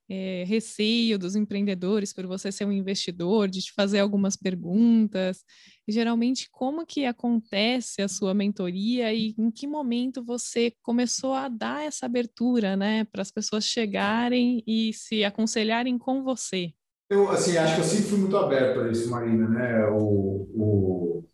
é, 0.08 0.44
receio 0.46 1.18
dos 1.18 1.36
empreendedores 1.36 2.12
por 2.12 2.26
você 2.26 2.52
ser 2.52 2.64
um 2.66 2.72
investidor, 2.72 3.48
de 3.48 3.62
te 3.62 3.72
fazer 3.72 4.00
algumas 4.00 4.36
perguntas. 4.36 5.44
Geralmente, 5.88 6.48
como 6.50 6.86
que 6.86 7.04
acontece 7.06 8.02
a 8.02 8.08
sua 8.08 8.34
mentoria 8.34 9.12
e 9.14 9.34
em 9.38 9.50
que 9.50 9.66
momento 9.66 10.24
você 10.24 10.72
começou 10.82 11.34
a 11.34 11.48
dar 11.48 11.84
essa 11.84 12.06
abertura, 12.06 12.76
né, 12.76 13.04
para 13.04 13.22
as 13.22 13.30
pessoas 13.30 13.64
chegarem 13.66 14.62
e 14.66 14.92
se 14.94 15.24
aconselharem 15.24 15.98
com 15.98 16.22
você? 16.24 16.72
Eu, 17.10 17.28
assim, 17.28 17.58
acho 17.58 17.74
que 17.74 17.80
eu 17.80 17.84
sempre 17.84 18.04
fui 18.06 18.18
muito 18.18 18.36
aberto 18.36 18.80
a 18.80 18.88
isso, 18.90 19.10
Marina, 19.10 19.48
né? 19.48 19.86
O, 19.88 20.48
o, 20.54 21.24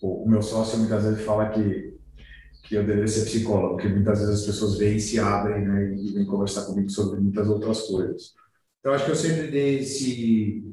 o 0.00 0.28
meu 0.28 0.42
sócio 0.42 0.78
muitas 0.78 1.04
vezes 1.04 1.24
fala 1.24 1.50
que 1.50 1.94
que 2.64 2.76
eu 2.76 2.84
deveria 2.84 3.06
ser 3.06 3.26
psicólogo, 3.26 3.74
porque 3.74 3.88
muitas 3.88 4.20
vezes 4.20 4.40
as 4.40 4.46
pessoas 4.46 4.78
vêm 4.78 4.96
e 4.96 5.00
se 5.00 5.18
abrem, 5.18 5.66
né, 5.66 5.94
e 5.94 6.14
vêm 6.14 6.24
conversar 6.24 6.64
comigo 6.64 6.88
sobre 6.90 7.20
muitas 7.20 7.46
outras 7.46 7.82
coisas. 7.82 8.32
Então, 8.80 8.92
acho 8.92 9.04
que 9.04 9.10
eu 9.10 9.16
sempre 9.16 9.50
dei 9.50 9.80
esse, 9.80 10.64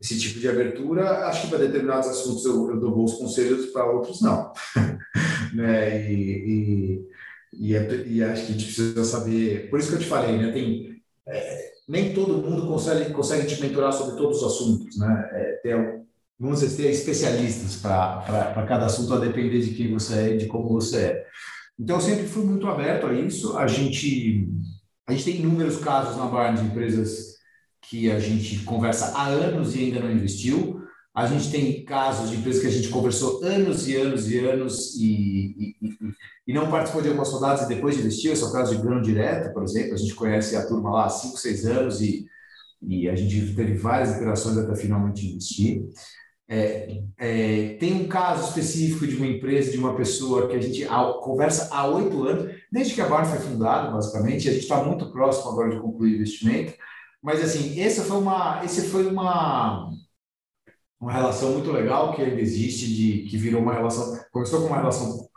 esse 0.00 0.18
tipo 0.18 0.40
de 0.40 0.48
abertura. 0.48 1.26
Acho 1.26 1.42
que 1.42 1.48
para 1.48 1.66
determinados 1.66 2.08
assuntos 2.08 2.44
eu, 2.44 2.70
eu 2.70 2.80
dou 2.80 2.94
bons 2.94 3.14
conselhos, 3.14 3.66
para 3.66 3.90
outros 3.90 4.22
não. 4.22 4.52
né, 5.54 6.10
e, 6.10 7.04
e, 7.52 7.70
e, 7.70 7.76
é, 7.76 8.06
e, 8.06 8.24
acho 8.24 8.46
que 8.46 8.52
a 8.52 8.54
gente 8.54 8.64
precisa 8.64 9.04
saber. 9.04 9.68
Por 9.68 9.78
isso 9.78 9.90
que 9.90 9.96
eu 9.96 10.00
te 10.00 10.06
falei, 10.06 10.38
né, 10.38 10.50
tem. 10.50 11.02
É, 11.26 11.67
nem 11.88 12.12
todo 12.12 12.36
mundo 12.36 12.66
consegue, 12.66 13.12
consegue 13.12 13.46
te 13.46 13.60
mentorar 13.60 13.92
sobre 13.92 14.16
todos 14.16 14.42
os 14.42 14.44
assuntos, 14.44 14.98
né? 14.98 15.30
É, 15.32 15.52
tem, 15.62 16.04
vamos 16.38 16.60
dizer, 16.60 16.82
ter 16.82 16.90
especialistas 16.90 17.76
para 17.76 18.66
cada 18.68 18.86
assunto, 18.86 19.14
a 19.14 19.18
depender 19.18 19.60
de 19.60 19.74
quem 19.74 19.92
você 19.92 20.14
é 20.14 20.34
e 20.34 20.38
de 20.38 20.46
como 20.46 20.68
você 20.68 20.98
é. 20.98 21.26
Então, 21.80 21.96
eu 21.96 22.02
sempre 22.02 22.26
fui 22.26 22.44
muito 22.44 22.66
aberto 22.66 23.06
a 23.06 23.14
isso. 23.14 23.56
A 23.56 23.66
gente, 23.66 24.48
a 25.06 25.12
gente 25.12 25.24
tem 25.24 25.36
inúmeros 25.36 25.78
casos 25.78 26.16
na 26.16 26.52
de 26.52 26.64
empresas 26.64 27.38
que 27.88 28.10
a 28.10 28.20
gente 28.20 28.64
conversa 28.64 29.16
há 29.16 29.28
anos 29.28 29.74
e 29.74 29.84
ainda 29.84 30.00
não 30.00 30.12
investiu. 30.12 30.82
A 31.14 31.26
gente 31.26 31.50
tem 31.50 31.84
casos 31.84 32.30
de 32.30 32.36
empresas 32.36 32.60
que 32.60 32.68
a 32.68 32.70
gente 32.70 32.88
conversou 32.88 33.42
anos 33.42 33.88
e 33.88 33.96
anos 33.96 34.30
e 34.30 34.38
anos 34.38 34.94
e, 34.96 35.76
e, 35.80 35.88
e 35.88 35.92
não 36.52 36.70
participou 36.70 37.02
de 37.02 37.08
algumas 37.08 37.30
rodadas 37.30 37.62
e 37.62 37.68
depois 37.68 37.98
investiu. 37.98 38.32
Esse 38.32 38.42
é 38.42 38.46
o 38.46 38.52
caso 38.52 38.74
de 38.74 38.82
Grão 38.82 39.02
Direto, 39.02 39.52
por 39.52 39.62
exemplo. 39.62 39.94
A 39.94 39.98
gente 39.98 40.14
conhece 40.14 40.56
a 40.56 40.66
turma 40.66 40.90
lá 40.90 41.04
há 41.04 41.10
5, 41.10 41.36
6 41.36 41.66
anos 41.66 42.00
e, 42.00 42.26
e 42.80 43.08
a 43.08 43.14
gente 43.14 43.54
teve 43.54 43.74
várias 43.74 44.16
iterações 44.16 44.56
até 44.56 44.74
finalmente 44.74 45.26
investir. 45.26 45.84
É, 46.50 47.02
é, 47.18 47.74
tem 47.74 47.92
um 47.92 48.08
caso 48.08 48.48
específico 48.48 49.06
de 49.06 49.16
uma 49.16 49.26
empresa, 49.26 49.70
de 49.70 49.76
uma 49.76 49.94
pessoa 49.94 50.48
que 50.48 50.56
a 50.56 50.60
gente 50.60 50.86
conversa 51.20 51.68
há 51.70 51.86
oito 51.86 52.24
anos, 52.24 52.50
desde 52.72 52.94
que 52.94 53.02
a 53.02 53.08
Bar 53.08 53.26
foi 53.26 53.38
fundada, 53.38 53.90
basicamente, 53.90 54.46
e 54.46 54.48
a 54.48 54.52
gente 54.54 54.62
está 54.62 54.82
muito 54.82 55.12
próximo 55.12 55.50
agora 55.50 55.70
de 55.70 55.80
concluir 55.80 56.12
o 56.12 56.16
investimento. 56.16 56.72
Mas, 57.22 57.42
assim, 57.42 57.78
essa 57.78 58.02
foi 58.02 58.16
uma, 58.16 58.64
esse 58.64 58.88
foi 58.88 59.06
uma, 59.06 59.90
uma 60.98 61.12
relação 61.12 61.52
muito 61.52 61.70
legal 61.70 62.14
que 62.14 62.22
ainda 62.22 62.40
existe, 62.40 62.86
de, 62.86 63.28
que 63.28 63.36
virou 63.36 63.60
uma 63.60 63.74
relação, 63.74 64.18
começou 64.32 64.62
com 64.62 64.68
uma 64.68 64.78
relação 64.78 65.27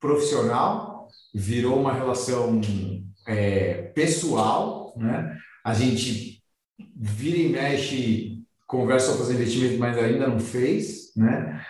profissional, 0.00 1.08
virou 1.34 1.78
uma 1.78 1.92
relação 1.92 2.60
é, 3.26 3.82
pessoal, 3.94 4.94
né? 4.96 5.36
A 5.64 5.74
gente 5.74 6.42
vira 6.96 7.36
e 7.36 7.48
mexe, 7.50 8.42
conversa 8.66 9.08
sobre 9.08 9.22
fazer 9.22 9.34
investimento, 9.34 9.78
mas 9.78 9.98
ainda 9.98 10.26
não 10.26 10.40
fez, 10.40 11.12
né? 11.16 11.64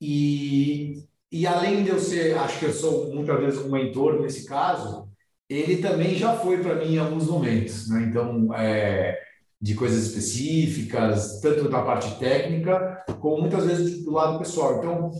E, 0.00 1.04
e 1.30 1.46
além 1.46 1.84
de 1.84 1.90
eu 1.90 1.98
ser, 1.98 2.36
acho 2.38 2.58
que 2.58 2.66
eu 2.66 2.72
sou 2.72 3.14
muitas 3.14 3.38
vezes 3.40 3.60
um 3.60 3.70
mentor 3.70 4.20
nesse 4.20 4.46
caso, 4.46 5.08
ele 5.48 5.78
também 5.78 6.14
já 6.14 6.36
foi 6.36 6.58
para 6.58 6.74
mim 6.74 6.94
em 6.94 6.98
alguns 6.98 7.26
momentos, 7.26 7.88
né? 7.88 8.02
Então, 8.02 8.52
é, 8.54 9.18
de 9.60 9.74
coisas 9.74 10.06
específicas, 10.06 11.40
tanto 11.40 11.68
da 11.68 11.82
parte 11.82 12.18
técnica, 12.18 13.04
como 13.20 13.40
muitas 13.40 13.64
vezes 13.64 14.04
do 14.04 14.12
lado 14.12 14.38
pessoal. 14.38 14.78
Então, 14.78 15.10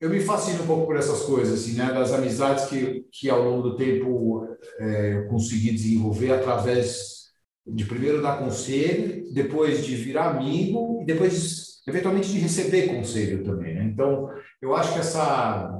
eu 0.00 0.10
me 0.10 0.20
fascino 0.20 0.62
um 0.62 0.66
pouco 0.66 0.86
por 0.86 0.96
essas 0.96 1.22
coisas, 1.22 1.60
assim, 1.60 1.76
né? 1.76 1.92
Das 1.92 2.12
amizades 2.12 2.66
que, 2.66 3.06
que 3.10 3.30
ao 3.30 3.42
longo 3.42 3.62
do 3.62 3.76
tempo 3.76 4.46
é, 4.78 5.14
eu 5.14 5.28
consegui 5.28 5.70
desenvolver 5.70 6.32
através 6.32 7.26
de 7.66 7.84
primeiro 7.84 8.22
dar 8.22 8.38
conselho, 8.38 9.32
depois 9.32 9.84
de 9.84 9.96
virar 9.96 10.30
amigo 10.30 11.00
e 11.02 11.06
depois, 11.06 11.82
eventualmente, 11.88 12.30
de 12.30 12.38
receber 12.38 12.88
conselho 12.88 13.42
também, 13.42 13.74
né? 13.74 13.84
Então, 13.84 14.28
eu 14.60 14.74
acho 14.74 14.92
que 14.92 15.00
essa, 15.00 15.72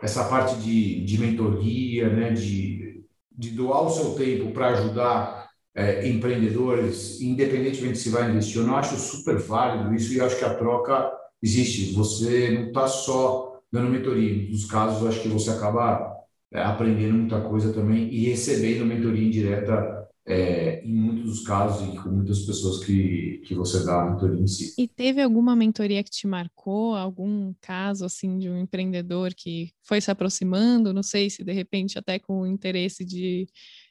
essa 0.00 0.24
parte 0.24 0.56
de, 0.56 1.04
de 1.04 1.18
mentoria, 1.18 2.08
né? 2.08 2.32
De, 2.32 3.02
de 3.30 3.50
doar 3.50 3.86
o 3.86 3.90
seu 3.90 4.14
tempo 4.14 4.52
para 4.52 4.68
ajudar 4.68 5.48
é, 5.74 6.08
empreendedores, 6.08 7.20
independentemente 7.20 7.98
se 7.98 8.10
vai 8.10 8.28
investir 8.28 8.60
ou 8.60 8.66
não, 8.66 8.76
acho 8.76 8.96
super 8.96 9.36
válido 9.38 9.94
isso 9.94 10.12
e 10.12 10.20
acho 10.20 10.36
que 10.36 10.44
a 10.44 10.54
troca 10.54 11.10
existe. 11.40 11.92
Você 11.94 12.50
não 12.50 12.68
está 12.68 12.88
só 12.88 13.47
dando 13.72 13.90
mentoria. 13.90 14.50
Nos 14.50 14.64
casos, 14.66 15.06
acho 15.06 15.22
que 15.22 15.28
você 15.28 15.50
acaba 15.50 16.16
é, 16.52 16.62
aprendendo 16.62 17.18
muita 17.18 17.40
coisa 17.40 17.72
também 17.72 18.12
e 18.12 18.28
recebendo 18.28 18.86
mentoria 18.86 19.26
indireta 19.26 19.98
é, 20.26 20.82
em 20.84 20.94
muitos 20.94 21.24
dos 21.24 21.40
casos 21.40 21.88
e 21.88 21.96
com 21.98 22.10
muitas 22.10 22.40
pessoas 22.40 22.84
que, 22.84 23.40
que 23.46 23.54
você 23.54 23.84
dá 23.84 24.02
a 24.02 24.10
mentoria 24.10 24.40
em 24.40 24.46
si. 24.46 24.74
E 24.78 24.86
teve 24.86 25.22
alguma 25.22 25.56
mentoria 25.56 26.02
que 26.02 26.10
te 26.10 26.26
marcou? 26.26 26.94
Algum 26.94 27.54
caso, 27.60 28.04
assim, 28.04 28.38
de 28.38 28.50
um 28.50 28.58
empreendedor 28.58 29.32
que 29.34 29.70
foi 29.82 30.00
se 30.00 30.10
aproximando? 30.10 30.92
Não 30.92 31.02
sei 31.02 31.30
se, 31.30 31.42
de 31.42 31.52
repente, 31.52 31.98
até 31.98 32.18
com 32.18 32.42
o 32.42 32.46
interesse 32.46 33.04
de 33.04 33.46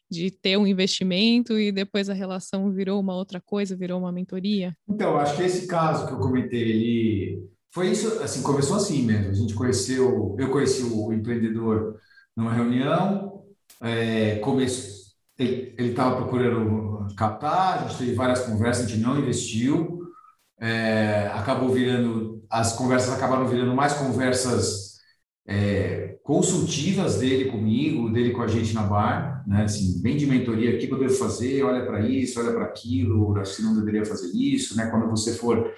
de 0.10 0.32
ter 0.32 0.58
um 0.58 0.66
investimento 0.66 1.60
e 1.60 1.72
depois 1.72 2.10
a 2.10 2.14
relação 2.14 2.72
virou 2.72 3.00
uma 3.00 3.16
outra 3.16 3.42
coisa, 3.42 3.76
virou 3.76 4.00
uma 4.00 4.12
mentoria? 4.12 4.76
Então, 4.88 5.18
acho 5.18 5.36
que 5.36 5.44
esse 5.44 5.68
caso 5.68 6.08
que 6.08 6.14
eu 6.14 6.20
comentei, 6.20 6.62
ele 6.62 7.50
foi 7.78 7.92
isso, 7.92 8.08
assim, 8.24 8.42
começou 8.42 8.76
assim 8.76 9.04
mesmo. 9.04 9.30
A 9.30 9.34
gente 9.36 9.54
conheceu, 9.54 10.36
eu 10.40 10.50
conheci 10.50 10.82
o 10.82 11.14
empreendedor 11.14 12.00
numa 12.36 12.52
reunião, 12.52 13.44
é, 13.80 14.38
comece, 14.38 15.12
ele 15.38 15.92
estava 15.92 16.16
procurando 16.16 17.06
captar, 17.16 17.76
a 17.76 17.88
gente 17.88 18.00
teve 18.00 18.16
várias 18.16 18.40
conversas, 18.40 18.86
a 18.86 18.90
gente 18.90 19.00
não 19.00 19.20
investiu, 19.20 20.00
é, 20.60 21.30
acabou 21.36 21.70
virando, 21.70 22.44
as 22.50 22.74
conversas 22.74 23.14
acabaram 23.14 23.48
virando 23.48 23.76
mais 23.76 23.94
conversas 23.94 24.98
é, 25.48 26.18
consultivas 26.24 27.20
dele 27.20 27.52
comigo, 27.52 28.12
dele 28.12 28.32
com 28.32 28.42
a 28.42 28.48
gente 28.48 28.74
na 28.74 28.82
bar, 28.82 29.44
né? 29.48 29.66
Assim, 29.66 30.02
bem 30.02 30.18
de 30.18 30.26
mentoria, 30.26 30.76
o 30.76 30.80
que 30.80 30.92
eu 30.92 30.98
devo 30.98 31.14
fazer, 31.14 31.62
olha 31.62 31.86
para 31.86 32.02
isso, 32.02 32.40
olha 32.40 32.52
para 32.54 32.66
aquilo, 32.66 33.36
que 33.36 33.62
não 33.62 33.76
deveria 33.76 34.04
fazer 34.04 34.36
isso, 34.36 34.76
né? 34.76 34.88
Quando 34.88 35.08
você 35.12 35.34
for 35.36 35.72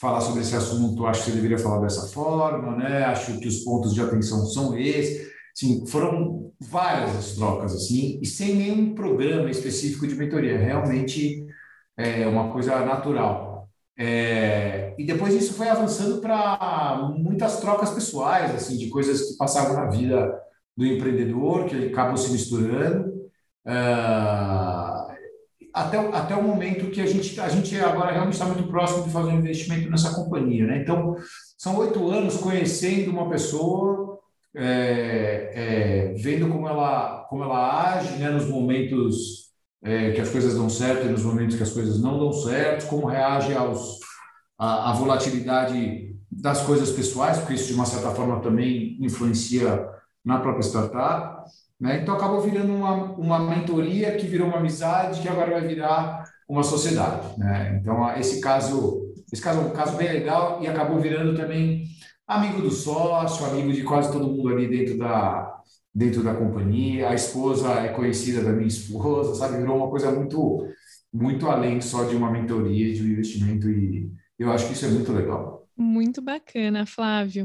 falar 0.00 0.20
sobre 0.20 0.42
esse 0.42 0.54
assunto, 0.56 1.06
acho 1.06 1.24
que 1.24 1.30
você 1.30 1.36
deveria 1.36 1.58
falar 1.58 1.80
dessa 1.80 2.08
forma, 2.08 2.76
né? 2.76 3.04
Acho 3.04 3.38
que 3.38 3.48
os 3.48 3.58
pontos 3.58 3.94
de 3.94 4.00
atenção 4.00 4.44
são 4.46 4.76
esses. 4.78 5.32
Sim, 5.54 5.86
foram 5.86 6.52
várias 6.60 7.16
as 7.16 7.32
trocas 7.32 7.74
assim, 7.74 8.18
e 8.22 8.26
sem 8.26 8.54
nenhum 8.56 8.94
programa 8.94 9.50
específico 9.50 10.06
de 10.06 10.14
mentoria, 10.16 10.58
realmente 10.58 11.46
é 11.96 12.26
uma 12.26 12.52
coisa 12.52 12.84
natural. 12.84 13.68
É, 13.96 14.94
e 14.98 15.04
depois 15.04 15.34
isso 15.34 15.54
foi 15.54 15.68
avançando 15.68 16.20
para 16.20 17.12
muitas 17.16 17.60
trocas 17.60 17.90
pessoais, 17.90 18.54
assim, 18.54 18.76
de 18.76 18.88
coisas 18.88 19.30
que 19.30 19.36
passavam 19.36 19.74
na 19.76 19.86
vida 19.86 20.40
do 20.76 20.84
empreendedor, 20.84 21.66
que 21.66 21.86
acabam 21.86 22.16
se 22.16 22.32
misturando, 22.32 23.10
uh, 23.66 24.73
até, 25.74 25.98
até 25.98 26.36
o 26.36 26.42
momento 26.42 26.90
que 26.92 27.00
a 27.00 27.06
gente, 27.06 27.38
a 27.40 27.48
gente 27.48 27.76
agora 27.80 28.12
realmente 28.12 28.34
está 28.34 28.46
muito 28.46 28.68
próximo 28.68 29.02
de 29.02 29.10
fazer 29.10 29.30
um 29.30 29.38
investimento 29.38 29.90
nessa 29.90 30.14
companhia. 30.14 30.64
Né? 30.66 30.78
Então, 30.78 31.16
são 31.58 31.76
oito 31.78 32.08
anos 32.08 32.36
conhecendo 32.36 33.10
uma 33.10 33.28
pessoa, 33.28 34.20
é, 34.54 35.50
é, 35.52 36.14
vendo 36.16 36.48
como 36.48 36.68
ela, 36.68 37.26
como 37.28 37.42
ela 37.42 37.92
age 37.92 38.16
né, 38.18 38.30
nos 38.30 38.46
momentos 38.46 39.50
é, 39.82 40.12
que 40.12 40.20
as 40.20 40.30
coisas 40.30 40.54
dão 40.54 40.70
certo 40.70 41.06
e 41.06 41.10
nos 41.10 41.24
momentos 41.24 41.56
que 41.56 41.62
as 41.64 41.72
coisas 41.72 42.00
não 42.00 42.20
dão 42.20 42.32
certo, 42.32 42.86
como 42.86 43.06
reage 43.06 43.52
aos, 43.52 43.98
a, 44.56 44.90
a 44.90 44.92
volatilidade 44.94 46.14
das 46.30 46.62
coisas 46.62 46.90
pessoais, 46.90 47.38
porque 47.38 47.54
isso 47.54 47.66
de 47.66 47.74
uma 47.74 47.84
certa 47.84 48.10
forma 48.12 48.40
também 48.40 48.96
influencia 49.00 49.88
na 50.24 50.38
própria 50.38 50.62
startup. 50.62 51.44
Né? 51.84 52.00
Então 52.00 52.14
acabou 52.14 52.40
virando 52.40 52.72
uma, 52.72 52.94
uma 53.12 53.38
mentoria 53.38 54.16
que 54.16 54.26
virou 54.26 54.48
uma 54.48 54.56
amizade 54.56 55.20
que 55.20 55.28
agora 55.28 55.50
vai 55.50 55.68
virar 55.68 56.24
uma 56.48 56.62
sociedade. 56.62 57.38
Né? 57.38 57.78
Então 57.78 58.10
esse 58.16 58.40
caso, 58.40 59.12
esse 59.30 59.42
caso 59.42 59.60
é 59.60 59.64
um 59.64 59.70
caso 59.70 59.94
bem 59.98 60.10
legal 60.10 60.62
e 60.62 60.66
acabou 60.66 60.98
virando 60.98 61.36
também 61.36 61.84
amigo 62.26 62.62
do 62.62 62.70
sócio, 62.70 63.44
amigo 63.44 63.70
de 63.70 63.82
quase 63.82 64.10
todo 64.10 64.32
mundo 64.32 64.48
ali 64.48 64.66
dentro 64.66 64.96
da, 64.96 65.58
dentro 65.94 66.22
da 66.22 66.32
companhia, 66.32 67.10
a 67.10 67.14
esposa 67.14 67.70
é 67.72 67.88
conhecida 67.88 68.42
da 68.42 68.52
minha 68.52 68.66
esposa, 68.66 69.34
sabe? 69.34 69.58
Virou 69.58 69.76
uma 69.76 69.90
coisa 69.90 70.10
muito, 70.10 70.66
muito 71.12 71.46
além 71.50 71.82
só 71.82 72.04
de 72.04 72.16
uma 72.16 72.30
mentoria, 72.30 72.94
de 72.94 73.02
um 73.02 73.08
investimento 73.08 73.68
e 73.68 74.10
eu 74.38 74.50
acho 74.50 74.68
que 74.68 74.72
isso 74.72 74.86
é 74.86 74.88
muito 74.88 75.12
legal. 75.12 75.68
Muito 75.76 76.22
bacana, 76.22 76.86
Flávio. 76.86 77.44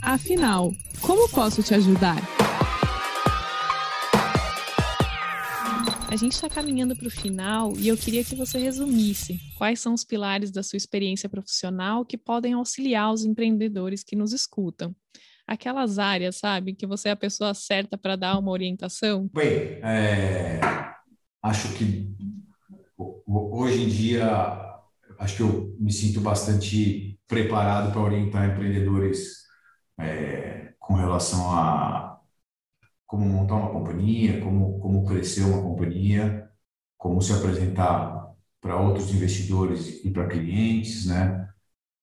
Afinal, 0.00 0.70
como 1.00 1.28
posso 1.28 1.60
te 1.60 1.74
ajudar? 1.74 2.41
A 6.12 6.16
gente 6.16 6.32
está 6.32 6.46
caminhando 6.46 6.94
para 6.94 7.08
o 7.08 7.10
final 7.10 7.72
e 7.78 7.88
eu 7.88 7.96
queria 7.96 8.22
que 8.22 8.34
você 8.34 8.58
resumisse 8.58 9.40
quais 9.56 9.80
são 9.80 9.94
os 9.94 10.04
pilares 10.04 10.50
da 10.50 10.62
sua 10.62 10.76
experiência 10.76 11.26
profissional 11.26 12.04
que 12.04 12.18
podem 12.18 12.52
auxiliar 12.52 13.10
os 13.10 13.24
empreendedores 13.24 14.04
que 14.04 14.14
nos 14.14 14.34
escutam. 14.34 14.94
Aquelas 15.46 15.98
áreas, 15.98 16.36
sabe, 16.36 16.74
que 16.74 16.86
você 16.86 17.08
é 17.08 17.12
a 17.12 17.16
pessoa 17.16 17.54
certa 17.54 17.96
para 17.96 18.14
dar 18.14 18.38
uma 18.38 18.50
orientação? 18.50 19.26
Bem, 19.32 19.80
é, 19.82 20.60
acho 21.42 21.72
que 21.78 22.14
hoje 23.26 23.82
em 23.82 23.88
dia, 23.88 24.28
acho 25.18 25.36
que 25.36 25.42
eu 25.42 25.74
me 25.80 25.90
sinto 25.90 26.20
bastante 26.20 27.18
preparado 27.26 27.90
para 27.90 28.02
orientar 28.02 28.50
empreendedores 28.50 29.46
é, 29.98 30.74
com 30.78 30.92
relação 30.92 31.50
a 31.50 32.11
como 33.12 33.26
montar 33.26 33.56
uma 33.56 33.68
companhia, 33.68 34.40
como, 34.40 34.80
como 34.80 35.04
crescer 35.04 35.42
uma 35.42 35.60
companhia, 35.60 36.48
como 36.96 37.20
se 37.20 37.30
apresentar 37.34 38.32
para 38.58 38.80
outros 38.80 39.12
investidores 39.12 40.02
e 40.02 40.10
para 40.10 40.26
clientes, 40.26 41.04
né? 41.04 41.46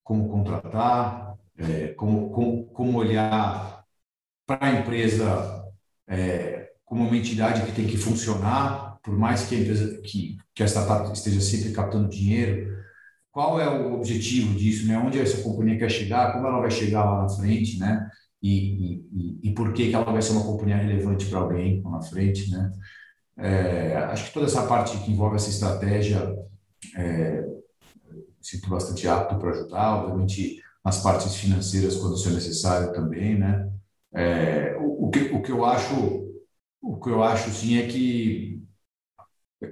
como 0.04 0.30
contratar, 0.30 1.36
é, 1.58 1.88
como, 1.94 2.30
como, 2.30 2.66
como 2.68 3.00
olhar 3.00 3.84
para 4.46 4.68
a 4.68 4.80
empresa 4.82 5.66
é, 6.08 6.74
como 6.86 7.08
uma 7.08 7.18
entidade 7.18 7.66
que 7.66 7.72
tem 7.72 7.88
que 7.88 7.98
funcionar, 7.98 9.00
por 9.02 9.18
mais 9.18 9.48
que 9.48 9.56
a 9.56 9.60
empresa, 9.62 10.00
que, 10.04 10.38
que 10.54 10.62
a 10.62 10.68
startup 10.68 11.12
esteja 11.12 11.42
sempre 11.42 11.72
captando 11.72 12.08
dinheiro, 12.08 12.78
qual 13.32 13.60
é 13.60 13.68
o 13.68 13.96
objetivo 13.96 14.54
disso, 14.54 14.88
né? 14.88 14.96
Onde 15.00 15.20
essa 15.20 15.42
companhia 15.42 15.80
quer 15.80 15.90
chegar, 15.90 16.34
como 16.34 16.46
ela 16.46 16.60
vai 16.60 16.70
chegar 16.70 17.04
lá 17.04 17.24
na 17.24 17.30
frente, 17.30 17.80
né? 17.80 18.08
E, 18.42 19.04
e, 19.12 19.50
e 19.50 19.54
por 19.54 19.74
que, 19.74 19.90
que 19.90 19.96
ela 19.96 20.12
vai 20.12 20.22
ser 20.22 20.32
uma 20.32 20.44
companhia 20.46 20.78
relevante 20.78 21.26
para 21.26 21.40
alguém 21.40 21.82
lá 21.84 21.92
na 21.92 22.02
frente, 22.02 22.50
né? 22.52 22.72
É, 23.38 23.96
acho 23.98 24.26
que 24.26 24.34
toda 24.34 24.48
essa 24.48 24.68
parte 24.68 24.98
que 25.00 25.12
envolve 25.12 25.38
essa 25.38 25.50
estratégia 25.50 26.36
é, 26.96 27.46
sinto 28.42 28.70
bastante 28.70 29.08
apto 29.08 29.38
para 29.38 29.52
ajudar, 29.52 30.04
obviamente 30.04 30.62
nas 30.84 31.02
partes 31.02 31.36
financeiras 31.36 31.96
quando 31.98 32.16
isso 32.16 32.30
é 32.30 32.34
necessário 32.34 32.94
também, 32.94 33.38
né? 33.38 33.70
É, 34.14 34.76
o, 34.80 35.08
o, 35.08 35.12
que, 35.12 35.20
o 35.34 35.42
que 35.42 35.52
eu 35.52 35.66
acho, 35.66 35.94
o 36.82 37.00
que 37.00 37.10
eu 37.10 37.24
acho 37.24 37.50
sim 37.52 37.78
é 37.78 37.88
que 37.88 38.62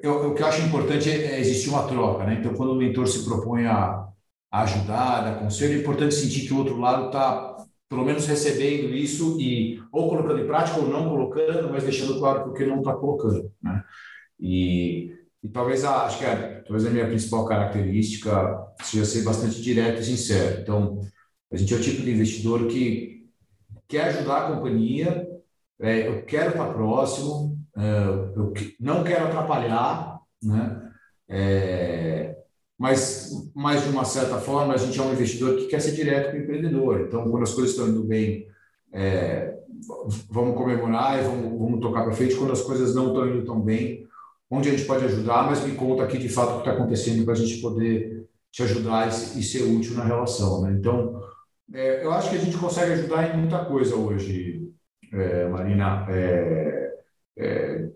eu, 0.04 0.32
o 0.32 0.36
que 0.36 0.44
eu 0.44 0.48
acho 0.48 0.62
importante 0.62 1.10
é, 1.10 1.36
é 1.36 1.40
existir 1.40 1.70
uma 1.70 1.88
troca, 1.88 2.26
né? 2.26 2.38
Então 2.40 2.54
quando 2.54 2.72
o 2.74 2.76
mentor 2.76 3.08
se 3.08 3.24
propõe 3.24 3.66
a, 3.66 4.08
a 4.52 4.62
ajudar, 4.64 5.28
a 5.28 5.36
conselho, 5.40 5.78
é 5.78 5.82
importante 5.82 6.14
sentir 6.14 6.48
que 6.48 6.54
o 6.54 6.58
outro 6.58 6.78
lado 6.80 7.08
está 7.08 7.47
pelo 7.90 8.04
menos 8.04 8.28
recebendo 8.28 8.94
isso 8.94 9.40
e 9.40 9.82
ou 9.92 10.10
colocando 10.10 10.42
em 10.42 10.48
prática 10.48 10.80
ou 10.80 10.88
não 10.88 11.10
colocando, 11.10 11.70
mas 11.70 11.84
deixando 11.84 12.20
claro 12.20 12.44
porque 12.44 12.66
não 12.66 12.80
está 12.80 12.94
colocando, 12.94 13.52
né? 13.62 13.84
E, 14.40 15.14
e 15.42 15.50
talvez 15.50 15.84
a, 15.84 16.06
acho 16.06 16.20
que 16.20 16.26
a, 16.26 16.62
talvez 16.64 16.86
a 16.86 16.90
minha 16.90 17.08
principal 17.08 17.46
característica 17.46 18.68
seja 18.82 19.06
ser 19.06 19.24
bastante 19.24 19.62
direto 19.62 20.02
e 20.02 20.06
sincero. 20.06 20.62
Então, 20.62 21.00
a 21.52 21.56
gente 21.56 21.74
é 21.74 21.78
o 21.78 21.82
tipo 21.82 22.02
de 22.02 22.12
investidor 22.12 22.68
que 22.68 23.26
quer 23.88 24.10
ajudar 24.10 24.38
a 24.38 24.56
companhia, 24.56 25.26
é, 25.80 26.08
eu 26.08 26.26
quero 26.26 26.52
estar 26.52 26.74
próximo, 26.74 27.58
é, 27.78 28.04
eu 28.36 28.54
não 28.80 29.04
quero 29.04 29.28
atrapalhar, 29.28 30.20
né? 30.44 30.92
É, 31.30 32.27
mas, 32.78 33.32
mas 33.56 33.84
de 33.84 33.90
uma 33.90 34.06
certa 34.06 34.38
forma 34.38 34.74
a 34.74 34.78
gente 34.78 35.00
é 35.00 35.02
um 35.02 35.12
investidor 35.12 35.56
que 35.56 35.68
quer 35.68 35.80
ser 35.80 35.94
direto 35.94 36.32
com 36.32 36.38
o 36.38 36.42
empreendedor. 36.42 37.02
Então, 37.02 37.30
quando 37.30 37.44
as 37.44 37.54
coisas 37.54 37.72
estão 37.72 37.88
indo 37.88 38.04
bem, 38.04 38.48
é, 38.94 39.58
vamos 40.30 40.56
comemorar 40.56 41.20
e 41.20 41.24
vamos, 41.24 41.60
vamos 41.60 41.80
tocar 41.80 42.04
para 42.04 42.14
frente. 42.14 42.36
Quando 42.36 42.54
as 42.54 42.62
coisas 42.62 42.94
não 42.94 43.08
estão 43.08 43.28
indo 43.28 43.46
tão 43.46 43.60
bem, 43.60 44.08
onde 44.50 44.70
a 44.70 44.72
gente 44.72 44.86
pode 44.86 45.06
ajudar, 45.06 45.44
mas 45.46 45.66
me 45.66 45.76
conta 45.76 46.04
aqui 46.04 46.18
de 46.18 46.30
fato 46.30 46.52
o 46.52 46.54
que 46.56 46.70
está 46.70 46.72
acontecendo 46.72 47.26
para 47.26 47.34
a 47.34 47.38
gente 47.38 47.60
poder 47.62 48.28
te 48.52 48.64
ajudar 48.64 49.08
e, 49.08 49.44
ser 49.44 49.64
útil 49.64 49.96
na 49.96 50.04
relação. 50.04 50.62
Né? 50.62 50.78
Então, 50.80 51.22
é, 51.74 52.04
eu 52.04 52.12
acho 52.12 52.30
que 52.30 52.38
a 52.38 52.40
gente 52.40 52.58
consegue 52.58 52.94
ajudar 52.94 53.34
em 53.34 53.40
muita 53.40 53.66
coisa 53.66 53.96
hoje, 53.96 54.72
é, 55.12 55.48
Marina. 55.50 56.06
É, 56.10 56.94
é, 57.38 57.90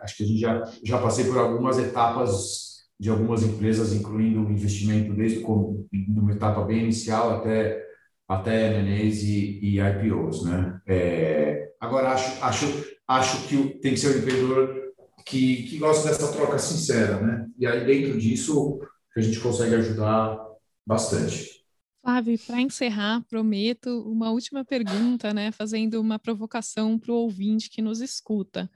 acho 0.00 0.16
que 0.16 0.24
a 0.24 0.26
gente 0.26 0.40
já, 0.40 0.62
já 0.84 1.00
passei 1.00 1.24
por 1.24 1.38
algumas 1.38 1.78
etapas 1.78 2.81
de 3.02 3.10
algumas 3.10 3.42
empresas, 3.42 3.92
incluindo 3.92 4.48
investimento 4.48 5.12
desde 5.12 5.44
uma 5.44 6.30
etapa 6.30 6.62
bem 6.62 6.84
inicial 6.84 7.32
até 7.32 7.84
até 8.28 8.78
M&As 8.78 9.24
e, 9.24 9.58
e, 9.60 9.80
IPOs, 9.80 10.44
né? 10.44 10.80
É, 10.86 11.72
agora 11.80 12.12
acho 12.12 12.40
acho 12.44 12.84
acho 13.08 13.48
que 13.48 13.56
tem 13.80 13.94
que 13.94 13.98
ser 13.98 14.14
um 14.14 14.20
empreendedor 14.20 14.92
que, 15.26 15.64
que 15.64 15.78
gosta 15.78 16.08
dessa 16.08 16.30
troca 16.32 16.56
sincera, 16.60 17.20
né? 17.20 17.48
E 17.58 17.66
aí 17.66 17.84
dentro 17.84 18.16
disso 18.16 18.78
a 19.16 19.20
gente 19.20 19.40
consegue 19.40 19.74
ajudar 19.74 20.38
bastante. 20.86 21.60
Flávio, 22.04 22.38
para 22.46 22.60
encerrar, 22.60 23.20
prometo 23.28 23.88
uma 24.08 24.30
última 24.30 24.64
pergunta, 24.64 25.34
né? 25.34 25.50
Fazendo 25.50 26.00
uma 26.00 26.20
provocação 26.20 26.96
para 26.96 27.10
o 27.10 27.16
ouvinte 27.16 27.68
que 27.68 27.82
nos 27.82 28.00
escuta 28.00 28.70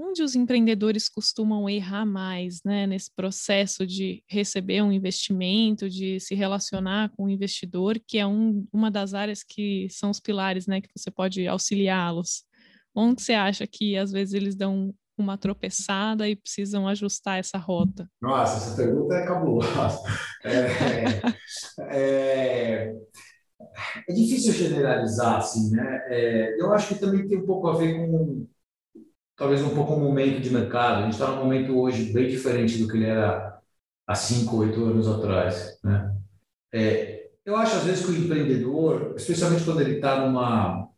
onde 0.00 0.22
os 0.22 0.34
empreendedores 0.34 1.10
costumam 1.10 1.68
errar 1.68 2.06
mais, 2.06 2.62
né, 2.64 2.86
nesse 2.86 3.10
processo 3.14 3.86
de 3.86 4.24
receber 4.26 4.82
um 4.82 4.90
investimento, 4.90 5.90
de 5.90 6.18
se 6.18 6.34
relacionar 6.34 7.10
com 7.10 7.24
o 7.24 7.30
investidor, 7.30 8.00
que 8.06 8.16
é 8.16 8.26
um, 8.26 8.66
uma 8.72 8.90
das 8.90 9.12
áreas 9.12 9.42
que 9.42 9.88
são 9.90 10.10
os 10.10 10.18
pilares, 10.18 10.66
né, 10.66 10.80
que 10.80 10.88
você 10.96 11.10
pode 11.10 11.46
auxiliá-los. 11.46 12.44
Onde 12.94 13.20
você 13.20 13.34
acha 13.34 13.66
que 13.66 13.96
às 13.96 14.10
vezes 14.10 14.32
eles 14.32 14.56
dão 14.56 14.94
uma 15.18 15.36
tropeçada 15.36 16.26
e 16.26 16.34
precisam 16.34 16.88
ajustar 16.88 17.38
essa 17.38 17.58
rota? 17.58 18.10
Nossa, 18.22 18.56
essa 18.56 18.76
pergunta 18.76 19.14
é 19.14 19.26
cabulosa. 19.26 20.00
É, 20.48 21.20
é, 21.90 22.94
é 24.08 24.12
difícil 24.14 24.54
generalizar, 24.54 25.36
assim, 25.36 25.70
né? 25.70 26.02
É, 26.08 26.56
eu 26.58 26.72
acho 26.72 26.94
que 26.94 27.00
também 27.00 27.28
tem 27.28 27.36
um 27.36 27.44
pouco 27.44 27.68
a 27.68 27.76
ver 27.76 27.94
com 27.94 28.48
talvez 29.40 29.62
um 29.62 29.74
pouco 29.74 29.94
o 29.94 29.98
momento 29.98 30.38
de 30.38 30.50
mercado. 30.50 30.98
A 30.98 31.02
gente 31.04 31.14
está 31.14 31.28
num 31.28 31.42
momento 31.42 31.74
hoje 31.80 32.12
bem 32.12 32.28
diferente 32.28 32.76
do 32.76 32.86
que 32.86 32.98
ele 32.98 33.06
era 33.06 33.58
há 34.06 34.14
cinco, 34.14 34.58
oito 34.58 34.84
anos 34.84 35.08
atrás. 35.08 35.80
Né? 35.82 36.14
É, 36.70 37.30
eu 37.42 37.56
acho, 37.56 37.74
às 37.76 37.84
vezes, 37.84 38.04
que 38.04 38.12
o 38.12 38.14
empreendedor, 38.14 39.14
especialmente 39.16 39.64
quando 39.64 39.80
ele 39.80 39.94
está 39.94 40.26
numa, 40.26 40.90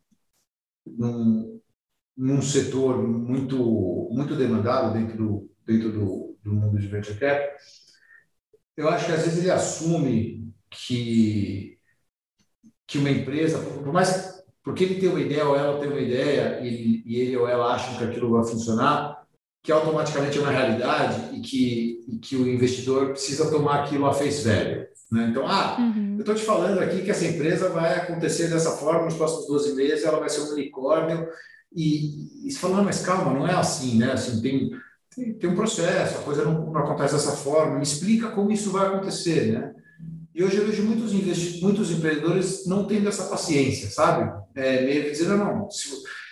num, 0.85 1.61
num 2.17 2.43
setor 2.43 3.01
muito, 3.07 4.09
muito 4.11 4.35
demandado 4.35 4.93
dentro 4.93 5.17
do, 5.17 5.51
dentro 5.65 5.93
do, 5.93 6.37
do 6.43 6.53
mundo 6.53 6.81
de 6.81 6.89
venture 6.89 7.17
capital, 7.17 7.49
eu 8.77 8.89
acho 8.89 9.07
que, 9.07 9.13
às 9.13 9.25
vezes, 9.25 9.39
ele 9.39 9.53
assume 9.53 10.53
que, 10.69 11.79
que 12.89 12.99
uma 12.99 13.11
empresa, 13.11 13.61
por 13.61 13.93
mais 13.93 14.32
porque 14.63 14.85
ele 14.85 15.01
tem 15.01 15.09
uma 15.09 15.21
ideia 15.21 15.47
ou 15.47 15.57
ela 15.57 15.79
tem 15.79 15.89
uma 15.89 16.01
ideia 16.01 16.61
e, 16.63 17.03
e 17.05 17.21
ele 17.21 17.37
ou 17.37 17.49
ela 17.49 17.75
acham 17.75 17.97
que 17.97 18.05
aquilo 18.05 18.31
vai 18.31 18.45
funcionar, 18.45 19.23
que 19.63 19.73
automaticamente 19.73 20.39
é 20.39 20.41
uma 20.41 20.51
realidade 20.51 21.37
e 21.37 21.41
que, 21.41 22.05
e 22.09 22.19
que 22.19 22.37
o 22.37 22.49
investidor 22.49 23.11
precisa 23.11 23.51
tomar 23.51 23.83
aquilo 23.83 24.07
a 24.07 24.13
face 24.13 24.47
value. 24.47 24.87
Né? 25.11 25.29
Então, 25.31 25.47
ah, 25.47 25.77
uhum. 25.79 26.15
eu 26.15 26.21
estou 26.21 26.35
te 26.35 26.43
falando 26.43 26.79
aqui 26.79 27.03
que 27.03 27.11
essa 27.11 27.27
empresa 27.27 27.69
vai 27.69 27.97
acontecer 27.97 28.49
dessa 28.49 28.73
forma 28.73 29.05
nos 29.05 29.15
próximos 29.15 29.47
12 29.47 29.75
meses, 29.75 30.05
ela 30.05 30.19
vai 30.19 30.29
ser 30.29 30.41
um 30.41 30.53
unicórnio. 30.53 31.29
E, 31.75 32.47
e 32.47 32.51
você 32.51 32.59
fala, 32.59 32.83
mas 32.83 33.05
calma, 33.05 33.33
não 33.33 33.47
é 33.47 33.55
assim, 33.55 33.99
né? 33.99 34.13
Assim, 34.13 34.41
tem, 34.41 34.71
tem, 35.15 35.35
tem 35.35 35.51
um 35.51 35.55
processo, 35.55 36.19
a 36.19 36.23
coisa 36.23 36.45
não, 36.45 36.71
não 36.71 36.81
acontece 36.81 37.15
dessa 37.15 37.33
forma. 37.33 37.77
Me 37.77 37.83
explica 37.83 38.31
como 38.31 38.53
isso 38.53 38.71
vai 38.71 38.87
acontecer, 38.87 39.53
né? 39.53 39.75
E 40.35 40.43
hoje 40.43 40.57
eu 40.57 40.67
vejo 40.67 40.83
muitos, 40.85 41.13
muitos 41.61 41.91
empreendedores 41.91 42.67
não 42.67 42.87
tendo 42.87 43.09
essa 43.09 43.25
paciência, 43.25 43.91
sabe? 43.91 44.33
É, 44.55 44.83
meio 44.83 45.05
que 45.05 45.11
dizendo, 45.11 45.37
não, 45.37 45.71
se, 45.71 45.91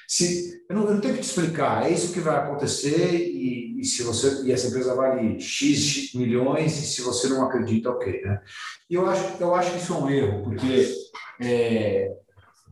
se, 0.09 0.63
eu, 0.69 0.77
não, 0.77 0.87
eu 0.87 0.95
não 0.95 1.01
tenho 1.01 1.15
que 1.15 1.21
te 1.21 1.27
explicar, 1.27 1.87
é 1.87 1.93
isso 1.93 2.13
que 2.13 2.21
vai 2.21 2.37
acontecer 2.37 3.15
e, 3.15 3.79
e, 3.79 3.85
se 3.85 4.03
você, 4.03 4.43
e 4.45 4.53
essa 4.53 4.69
empresa 4.69 4.95
vale 4.95 5.39
X 5.39 6.15
milhões 6.15 6.79
e 6.79 6.87
se 6.87 7.03
você 7.03 7.29
não 7.29 7.45
acredita, 7.45 7.91
ok. 7.91 8.23
Né? 8.23 8.41
E 8.89 8.95
eu 8.95 9.07
acho, 9.07 9.37
eu 9.39 9.55
acho 9.55 9.73
que 9.73 9.79
isso 9.79 9.93
é 9.93 9.97
um 9.97 10.11
erro, 10.11 10.43
porque 10.45 10.95
é, 11.43 12.11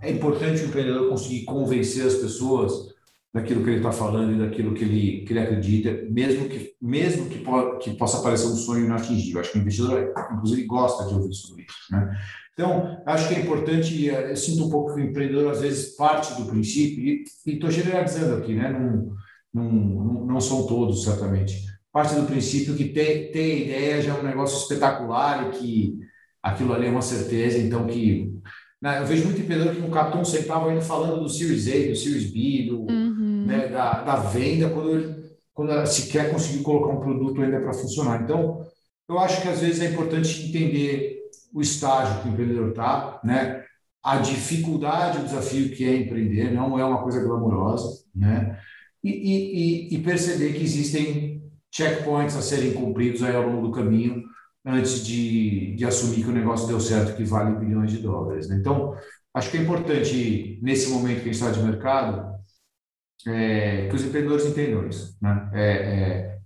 é 0.00 0.10
importante 0.10 0.62
o 0.62 0.66
empreendedor 0.66 1.10
conseguir 1.10 1.44
convencer 1.44 2.06
as 2.06 2.14
pessoas 2.14 2.87
daquilo 3.32 3.62
que 3.62 3.70
ele 3.70 3.76
está 3.78 3.92
falando 3.92 4.34
e 4.34 4.38
daquilo 4.38 4.74
que 4.74 4.84
ele, 4.84 5.24
que 5.24 5.32
ele 5.32 5.40
acredita, 5.40 6.06
mesmo 6.10 6.48
que, 6.48 6.72
mesmo 6.80 7.28
que, 7.28 7.38
po 7.40 7.78
que 7.78 7.94
possa 7.94 8.22
parecer 8.22 8.46
um 8.46 8.56
sonho 8.56 8.86
inatingível. 8.86 9.40
Acho 9.40 9.52
que 9.52 9.58
o 9.58 9.60
investidor, 9.60 10.12
inclusive, 10.32 10.64
gosta 10.64 11.06
de 11.06 11.14
ouvir 11.14 11.34
sobre 11.34 11.62
isso. 11.62 11.92
Né? 11.92 12.18
Então, 12.54 13.02
acho 13.06 13.28
que 13.28 13.34
é 13.34 13.40
importante, 13.40 14.10
eh, 14.10 14.32
eu 14.32 14.36
sinto 14.36 14.64
um 14.64 14.70
pouco 14.70 14.94
que 14.94 15.00
o 15.00 15.04
empreendedor, 15.04 15.52
às 15.52 15.60
vezes, 15.60 15.94
parte 15.94 16.34
do 16.40 16.48
princípio, 16.48 17.04
e 17.04 17.24
estou 17.46 17.70
generalizando 17.70 18.36
aqui, 18.36 18.54
né? 18.54 18.72
não, 18.72 19.14
não, 19.54 20.26
não 20.26 20.40
são 20.40 20.66
todos, 20.66 21.04
certamente, 21.04 21.68
parte 21.92 22.14
do 22.14 22.26
princípio 22.26 22.74
que 22.74 22.88
ter, 22.88 23.30
ter 23.30 23.66
ideia 23.66 24.02
já 24.02 24.14
é 24.14 24.20
um 24.20 24.24
negócio 24.24 24.58
espetacular 24.58 25.48
e 25.48 25.58
que 25.58 25.98
aquilo 26.42 26.72
ali 26.72 26.86
é 26.86 26.90
uma 26.90 27.02
certeza, 27.02 27.58
então 27.58 27.86
que 27.86 28.32
né, 28.80 29.00
eu 29.00 29.06
vejo 29.06 29.24
muito 29.24 29.40
empreendedor 29.40 29.74
que 29.74 29.80
não 29.80 29.90
captou 29.90 30.20
um 30.20 30.24
centavo 30.24 30.68
ainda 30.68 30.80
falando 30.80 31.20
do 31.20 31.28
Series 31.28 31.66
A, 31.66 31.88
do 31.88 31.96
Series 31.96 32.30
B, 32.30 32.66
do, 32.68 32.82
uhum. 32.82 33.07
Da, 33.70 34.02
da 34.02 34.16
venda, 34.16 34.70
quando, 34.70 35.14
quando 35.52 35.86
se 35.86 36.08
quer 36.08 36.30
conseguir 36.30 36.62
colocar 36.62 36.92
um 36.92 37.00
produto 37.00 37.42
ainda 37.42 37.60
para 37.60 37.72
funcionar. 37.72 38.22
Então, 38.22 38.64
eu 39.08 39.18
acho 39.18 39.40
que 39.42 39.48
às 39.48 39.60
vezes 39.60 39.80
é 39.80 39.90
importante 39.90 40.48
entender 40.48 41.18
o 41.52 41.60
estágio 41.60 42.22
que 42.22 42.28
o 42.28 42.32
empreendedor 42.32 42.70
está, 42.70 43.20
né? 43.24 43.64
a 44.02 44.16
dificuldade, 44.16 45.18
o 45.18 45.24
desafio 45.24 45.70
que 45.70 45.84
é 45.84 45.96
empreender, 45.96 46.52
não 46.52 46.78
é 46.78 46.84
uma 46.84 47.02
coisa 47.02 47.22
glamourosa, 47.22 48.04
né? 48.14 48.58
E, 49.04 49.10
e, 49.90 49.94
e 49.94 49.98
perceber 49.98 50.54
que 50.54 50.62
existem 50.62 51.42
checkpoints 51.70 52.36
a 52.36 52.42
serem 52.42 52.72
cumpridos 52.72 53.22
aí 53.22 53.36
ao 53.36 53.46
longo 53.46 53.68
do 53.68 53.72
caminho 53.72 54.24
antes 54.64 55.04
de, 55.04 55.74
de 55.76 55.84
assumir 55.84 56.24
que 56.24 56.30
o 56.30 56.32
negócio 56.32 56.66
deu 56.66 56.80
certo, 56.80 57.16
que 57.16 57.24
vale 57.24 57.58
bilhões 57.58 57.90
de 57.90 57.98
dólares. 57.98 58.48
Né? 58.48 58.56
Então, 58.56 58.94
acho 59.34 59.50
que 59.50 59.58
é 59.58 59.62
importante, 59.62 60.58
nesse 60.62 60.90
momento 60.90 61.22
que 61.22 61.28
a 61.28 61.32
gente 61.32 61.42
está 61.42 61.50
de 61.50 61.62
mercado, 61.62 62.37
é, 63.26 63.88
que 63.88 63.96
os 63.96 64.04
empreendedores 64.04 64.46
entendam 64.46 64.86
isso. 64.88 65.16
Né? 65.20 65.50
É, 65.54 65.70
é, 65.70 66.38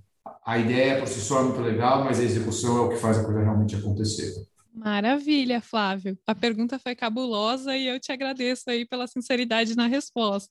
a 0.45 0.59
ideia 0.59 0.99
por 0.99 1.09
si 1.09 1.21
só 1.21 1.41
é 1.41 1.45
muito 1.45 1.61
legal, 1.61 2.05
mas 2.05 2.21
a 2.21 2.25
execução 2.25 2.77
é 2.77 2.81
o 2.81 2.89
que 2.91 2.97
faz 2.97 3.19
a 3.19 3.25
coisa 3.25 3.43
realmente 3.43 3.77
acontecer. 3.77 4.33
Maravilha, 4.75 5.61
Flávio. 5.61 6.19
A 6.27 6.35
pergunta 6.35 6.79
foi 6.79 6.95
cabulosa 6.95 7.77
e 7.77 7.87
eu 7.87 8.01
te 8.01 8.11
agradeço 8.11 8.71
aí 8.71 8.87
pela 8.87 9.07
sinceridade 9.07 9.77
na 9.77 9.87
resposta. 9.87 10.51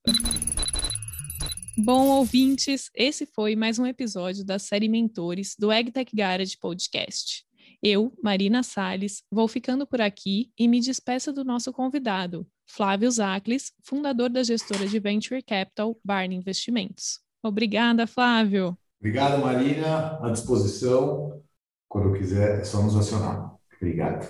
Bom, 1.77 2.07
ouvintes, 2.09 2.91
esse 2.93 3.25
foi 3.25 3.55
mais 3.55 3.79
um 3.79 3.85
episódio 3.85 4.45
da 4.45 4.59
série 4.59 4.87
Mentores 4.87 5.55
do 5.57 5.71
EgTech 5.71 6.15
Garage 6.15 6.57
Podcast. 6.59 7.43
Eu, 7.81 8.13
Marina 8.23 8.61
Salles, 8.61 9.23
vou 9.31 9.47
ficando 9.47 9.87
por 9.87 9.99
aqui 9.99 10.51
e 10.59 10.67
me 10.67 10.79
despeço 10.79 11.33
do 11.33 11.43
nosso 11.43 11.73
convidado, 11.73 12.45
Flávio 12.73 13.11
Zaclis, 13.11 13.73
fundador 13.83 14.29
da 14.29 14.43
gestora 14.43 14.87
de 14.87 14.97
Venture 14.97 15.43
Capital 15.43 15.97
Barney 16.03 16.37
Investimentos. 16.37 17.19
Obrigada, 17.43 18.07
Flávio. 18.07 18.77
Obrigado, 18.99 19.41
Marina. 19.41 20.17
À 20.21 20.29
disposição. 20.29 21.41
Quando 21.89 22.17
quiser, 22.17 22.61
é 22.61 22.63
só 22.63 22.81
nos 22.81 22.95
acionar. 22.95 23.55
Obrigado. 23.75 24.29